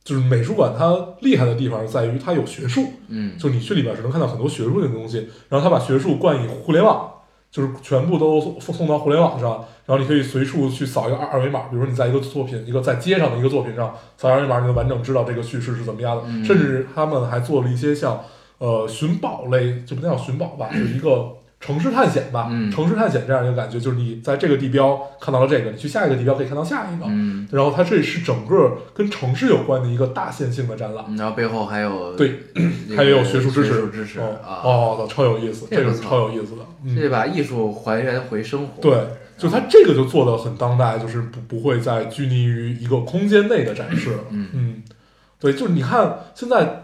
[0.05, 7.11] 就是美术馆它厉害的地方在于它有学术，嗯就你去里边是能看到很多学术性的东西，然后他把学术冠以互联网，
[7.51, 18.23] 就是全部都送送到互联网上，然后你可以随处去扫一个二二维码，比如说你在一个作品，一个在街上的一个作品上扫二维码，你能完整知道这个叙事是怎么样的，嗯甚至他们还做了一些像
[18.59, 21.38] 呃寻宝类，就不叫寻宝吧，就是一个。
[21.61, 22.71] 城市探险吧，嗯。
[22.71, 38.81] 城市探险这样一个感觉，就是你在这个地标看到了这个，你去下一个地标可以看到下一个，嗯，然后它这是整个跟城市有关的一个大线性的展览，然后背后还有对这个还有学术知识，学术知识哦啊，哦，超有意思，这个超有意思的，嗯，这把艺术还原回生活。
[38.81, 38.97] 对，
[39.37, 44.83] 就它这个就做的很当代，就是不不会再拘泥于一个空间内的展示嗯，
[45.41, 46.78] 对，就是你看现在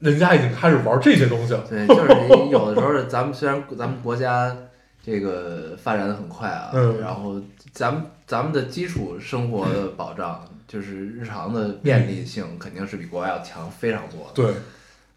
[0.00, 2.14] 人家已经开始玩这些东西了，对，就是
[2.44, 4.56] 你有的时候，咱们虽然咱们国家
[5.02, 7.40] 这个发展的很快啊，嗯然后
[7.72, 14.34] 咱们咱们的基础生活的保障，就是日常的便利性，肯定是比国外要强非常多的。
[14.34, 14.54] 对，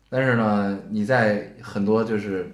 [0.09, 2.49] 但是呢，你在很多就是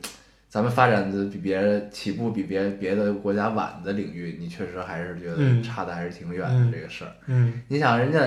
[0.47, 7.12] 咱们发展的比别人起步比别别的国家晚的领域，你确实还是觉得嗯差的还是挺远的、嗯这个事儿。
[7.28, 8.20] 嗯，你想人家，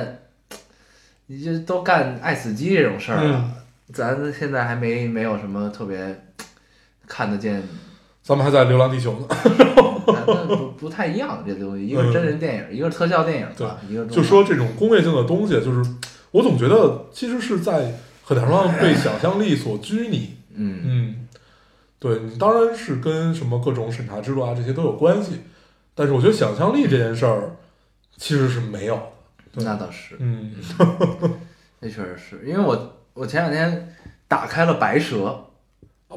[1.26, 6.26] 你就都干爱死机这种事儿了，嗯咱现在还没没有什么特别
[7.06, 7.62] 看得见，
[8.22, 9.26] 咱们还在《流浪地球》呢，
[10.06, 15.82] 那那不不太一样这东西，一个是真人电影，一个是特效电影对，一个就说这种工业性的东西，就是
[16.30, 20.80] 我总觉得其实是在很大程度上被想象力所拘泥，嗯。
[20.84, 21.28] 嗯，
[21.98, 25.40] 对你当然是跟什么各种审查制度啊这些都有关系，
[25.94, 27.56] 但是我觉得想象力这件事儿
[28.16, 28.96] 其实是没有
[29.52, 29.62] 的。
[29.62, 30.54] 那倒是，嗯。
[31.80, 33.94] 那确实是因为我我前两天
[34.28, 35.44] 打开了白蛇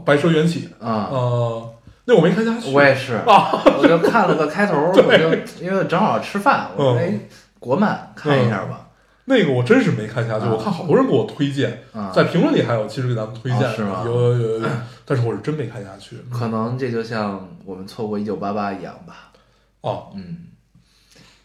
[0.05, 1.09] 白蛇缘起，啊。
[1.11, 1.73] 呃，
[2.05, 2.71] 那我没看下去。
[2.73, 7.19] 我也是，我就看了个开头， 我就因为正好吃饭，我说嗯哎，
[7.59, 8.89] 国漫看一下吧，
[9.25, 14.67] 那个我真是没看下去，啊我看好多人给我推荐，啊，在评论里还有其实给咱们推荐是吗有有有有，
[15.03, 16.17] 但是我是真没看下去。
[16.31, 19.31] 可能这就像我们错过一九八八一样吧，
[19.81, 20.37] 哦，嗯，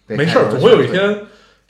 [0.06, 1.20] 没事儿，总会有一天，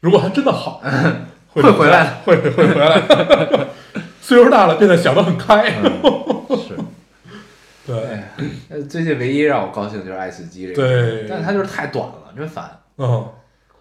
[0.00, 0.82] 如果它真的好，
[1.52, 3.68] 会会回来的，会会回来的。
[4.20, 5.74] 岁数大了，变得想得很开。
[5.82, 6.76] 嗯是。
[7.86, 8.32] 对，哎，
[8.68, 12.70] 呃最近唯一让我高兴的就是《爱死机》这个，对但是它就是太短了，真烦。
[12.98, 13.28] 嗯，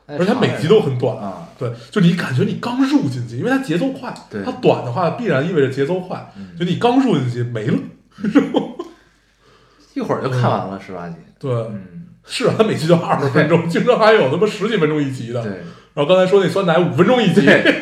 [0.07, 1.15] 而而且它每集都很短。
[1.17, 7.77] 啊，对，就你感觉你刚入进去，因为它节奏快，对它短的话必然意味着节奏快，嗯就你刚入进去没了。
[9.93, 11.15] 一会儿就看完了十八集。
[11.37, 15.43] 对，嗯，是啊，它每集就二十分钟，经常还有他妈十几分钟一集的。
[15.43, 15.61] 对，
[15.99, 17.81] 然后刚才说那酸奶五分钟一集，对 哎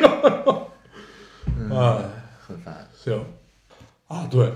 [1.70, 2.02] 嗯，
[2.44, 2.84] 很烦。
[2.92, 3.24] 行
[4.08, 4.52] 啊，对，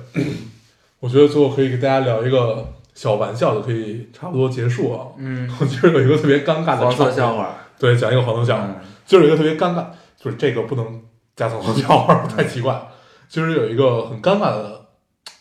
[0.99, 5.07] 我觉得最后可以给大家聊一个小玩笑，就可以差不多结束啊。
[5.17, 7.55] 嗯，我今儿有一个特别尴尬的黄色笑话。
[7.79, 8.65] 对，讲一个黄色笑话。
[8.67, 8.75] 嗯
[9.07, 9.85] 今儿有一个特别尴尬，
[10.19, 11.01] 就是这个不能
[11.37, 12.89] 加层黄色笑话，太奇怪了。
[13.29, 14.87] 今儿有一个很尴尬的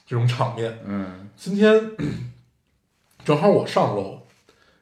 [0.06, 0.78] 这种场面。
[0.86, 1.92] 嗯今天
[3.26, 4.20] 正好我上楼，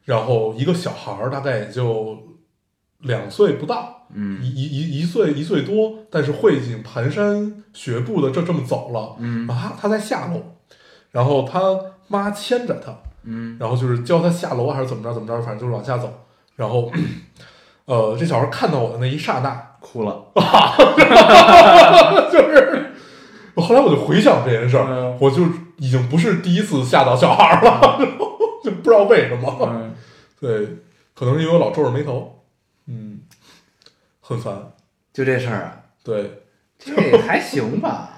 [0.04, 2.29] 然后一个小孩儿大概也就
[3.00, 4.42] 两岁不到，嗯。
[4.42, 9.48] 一一一一岁一岁多，但是会已经蹒跚学步的这这么走了，嗯。
[9.48, 10.42] 然后他他在下楼，
[11.12, 11.60] 然后他
[12.08, 12.94] 妈牵着他，
[13.24, 13.58] 嗯。
[13.60, 16.12] 然后就是教他下楼还是怎么着怎么着，反正就是往下走，
[16.56, 16.92] 然后，
[17.86, 20.26] 呃，这小孩看到我的那一刹那，哭了，
[22.32, 22.92] 就是，
[23.56, 25.18] 后来我就回想这件事儿，嗯。
[25.22, 25.44] 我就
[25.78, 27.98] 已经不是第一次吓到小孩了，
[28.64, 29.94] 就不知道为什么，嗯。
[30.40, 30.68] 对，
[31.14, 32.39] 可能是因为我老皱着眉头，
[32.90, 33.20] 嗯，
[34.20, 34.72] 很烦，
[35.14, 36.42] 就这事儿啊，对，
[36.78, 38.10] 这还行吧。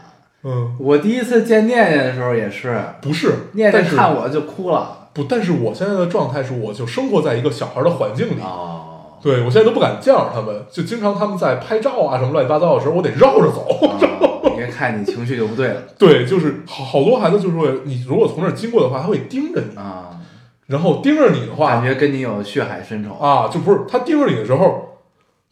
[0.44, 5.10] 嗯，我第一次见念念的时候也是，不是，念念看我就哭了。
[5.14, 13.68] 不，但是我现在的状态是，我就生活在一个小孩的环境里，哦，对我现在都不敢见着他们，就经常他们在拍照啊什么乱七八糟的时候，我得绕着走。
[13.70, 14.22] 哦
[14.56, 15.82] 别看你情绪就不对了。
[15.98, 20.10] 对，就是好好多孩子就是会，你如果从那儿经过的话，他会盯着你，啊，
[20.72, 23.14] 然后盯着你的话感觉跟你有血海深仇。
[23.16, 24.98] 啊，就不是他盯着你的时候，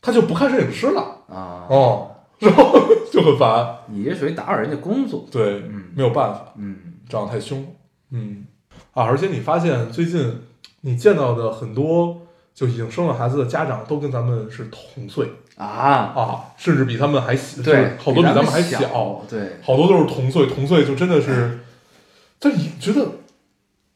[0.01, 1.67] 他就不看摄影师了，啊。
[1.69, 2.79] 哦， 然后
[3.11, 3.79] 就很烦。
[3.87, 5.25] 你这属于打扰人家工作。
[5.29, 5.83] 对，嗯。
[5.93, 6.77] 没有办法，嗯，
[7.09, 7.61] 长得太凶。
[7.61, 7.67] 了。
[8.11, 8.45] 嗯，
[8.93, 10.41] 啊，而且你发现最近
[10.81, 12.21] 你见到的很多
[12.55, 15.27] 就已经生了孩子的家长，都跟咱们是同岁。
[15.57, 15.67] 啊，
[16.15, 21.59] 啊，甚至比他们还小，对，好多比咱们还小，小，对，好多都是同岁，同岁就真的是，
[22.39, 23.05] 但你觉得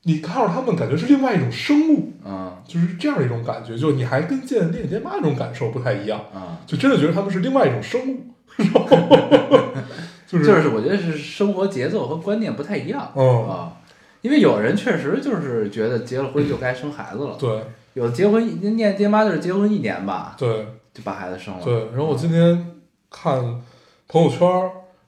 [0.03, 8.19] 你看着他们，感觉是另外一种生物，啊就是这样一种感觉，就你还跟见恋爹妈那种感受不太一样，啊，就真的觉得他们是另外一种生物
[10.27, 13.73] 就是就是我觉得是生活节奏和观念不太一样嗯啊。
[14.21, 17.61] 因为有人确实就是觉得结了婚就该生孩子了，对
[17.93, 21.63] 有的结婚一念爹妈就是结婚一年吧，对就把孩子生了。
[21.63, 22.73] 对，然后我今天
[23.11, 23.61] 看
[24.07, 24.47] 朋友圈，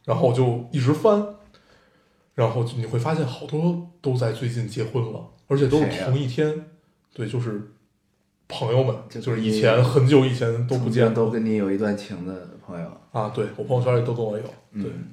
[0.06, 1.26] 然后我就一直翻，
[2.36, 6.66] 然后你会发现好多都在最近结婚了，而且都是同一天，
[7.14, 7.72] 对，就是
[8.48, 15.06] 朋友们，就就是以前很久以前都不见都跟你有一段情的朋友，啊，对我朋友圈里都跟我有，对，嗯，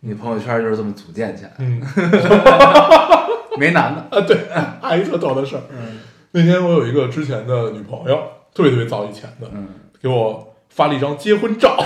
[0.00, 1.82] 你朋友圈就是这么组建起来，嗯。
[3.58, 4.00] 没男的。
[4.16, 4.34] 啊对，
[4.80, 5.98] 还有一特逗的事儿，嗯。
[6.30, 8.16] 那天我有一个之前的女朋友，
[8.54, 9.68] 特别特别早以前的，嗯，
[10.00, 11.76] 给我发了一张结婚照，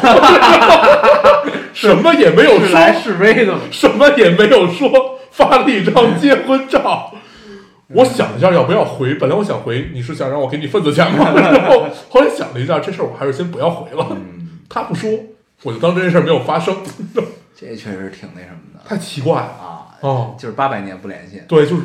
[1.77, 3.55] 什么也没有说，来是非的？
[3.70, 7.12] 什么也没有说，发了一张结婚照。
[7.89, 11.33] 我想一下要不要回，本来我想回，你是想让我给你份子钱吗？
[11.37, 14.07] 然后后来想了一下，这事儿我还是先不要回了。
[14.11, 15.11] 嗯， 他不说，
[15.64, 16.74] 我就当这件事儿没有发生，
[17.55, 19.49] 这确实挺那什么的太奇怪了。
[19.49, 21.83] 啊，哦，就是八百年不联系，对，就是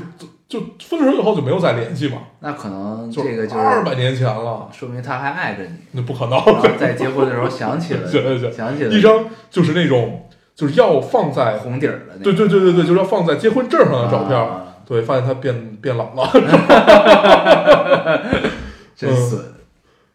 [0.52, 6.38] 就就分手以后就没有再联系嘛，那可能这个就二百是年前了，说明他还爱着你，那不可能。
[6.78, 14.38] 在结婚的时候想起了，行行行想起了一张就是那种就是要放在，红底儿的那对对对对对，就是要放在结婚证上的照片。
[14.38, 16.30] 啊对，发现他变变老了
[18.94, 19.40] 真损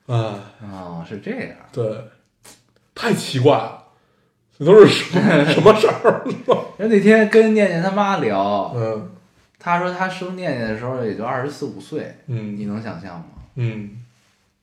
[0.06, 0.34] 啊。
[0.60, 1.82] 啊，是这样，对，
[2.94, 3.78] 太奇怪了，
[4.58, 6.22] 这都是什么 什么事儿？
[6.76, 9.08] 人那天跟念念他妈聊，嗯
[9.66, 12.56] 他说他生念念的时候也就二十四五岁，嗯。
[12.56, 13.26] 你嗯能想象吗？
[13.56, 14.00] 嗯，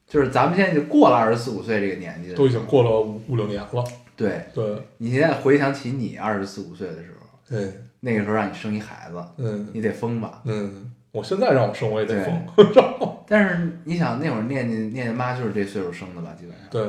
[0.08, 3.84] 就是咱们现在就过了二十四五岁这个年纪了，都已经过了五五六年了。
[4.16, 4.45] 对。
[4.54, 9.68] 对，你现在回想起你二十四五岁的时候，对，那个时候让你生一孩子，嗯。
[9.74, 10.41] 你得疯吧？
[10.45, 12.47] 嗯，我现在让我生我也得疯。
[13.28, 16.82] 但是你想那会儿念念念念妈就是这岁数生的吧，基本上，对，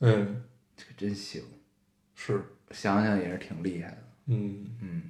[0.00, 0.42] 嗯，
[0.74, 1.42] 这个真行，
[2.14, 5.02] 是，想想也是挺厉害的，嗯，嗯，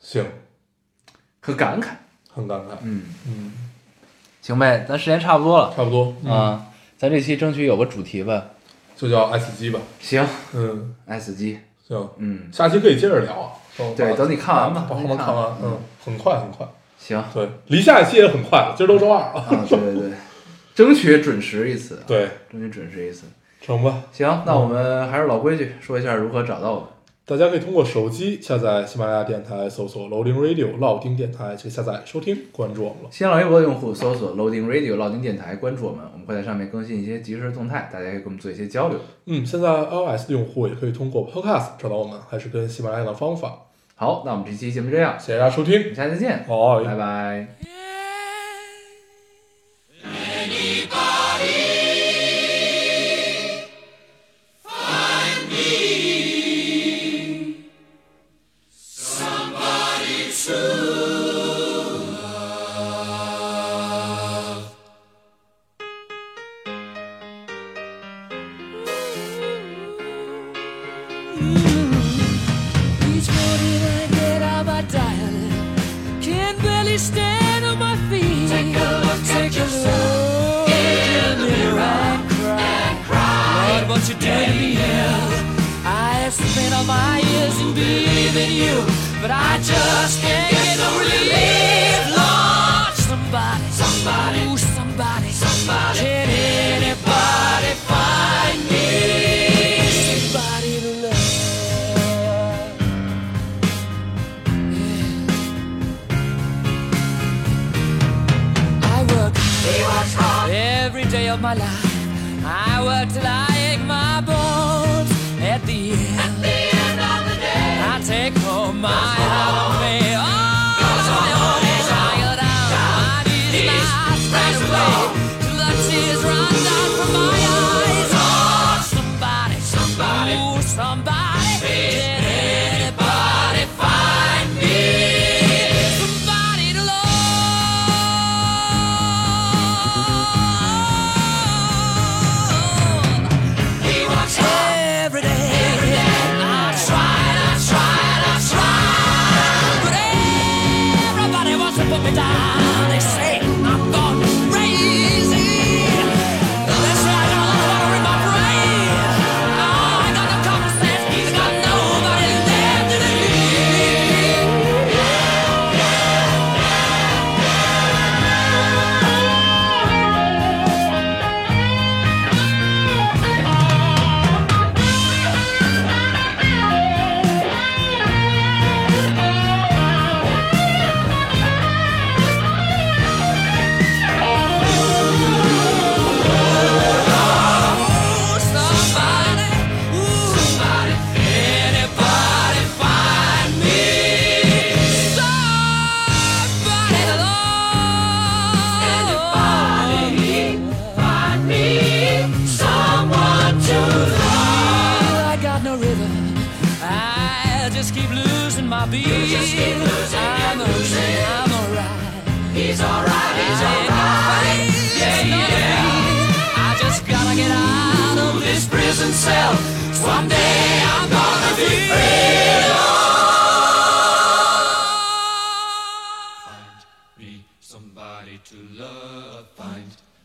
[0.00, 0.24] 行，
[1.40, 1.88] 很感慨，
[2.32, 2.72] 很感慨。
[2.82, 3.52] 嗯，嗯，
[4.40, 8.46] 行呗，咱时间差不多了差不多，嗯，啊，咱这期争取有个主题吧。
[8.96, 9.80] 就叫 S 机吧。
[9.98, 13.52] 行嗯，，S 机，行，嗯，下期可以接着聊啊。
[13.96, 16.66] 对等你看完吧把后等看完面看完，嗯，很快很快。
[16.98, 19.40] 行，对，离下一期也很快了，今儿都周二了。
[19.40, 20.12] 啊，对对对，
[20.74, 23.24] 争取准时一次，，对，争取准时一次。
[23.62, 24.02] 成吧。
[24.12, 26.88] 行，那我们还是老规矩，说一下如何找到我们。
[27.30, 33.08] 大家可以通过手机下载喜马拉雅电台，搜索 Loading Radio 老丁电台，去下载收听，关注我们了。
[33.12, 38.98] 新浪微博的用户搜索 Loading Radio 老丁电台，关注我们，我们会在上面更新一些即时动态，大家可以跟我们做一些交流。
[39.26, 43.60] 嗯，现在 iOS 的用户也可以通过 Podcast 找到我们，还是跟喜马拉雅的方法。
[43.94, 47.79] 好，那我们这期节目这样，谢谢大家收听我，们下期再见，好，拜拜。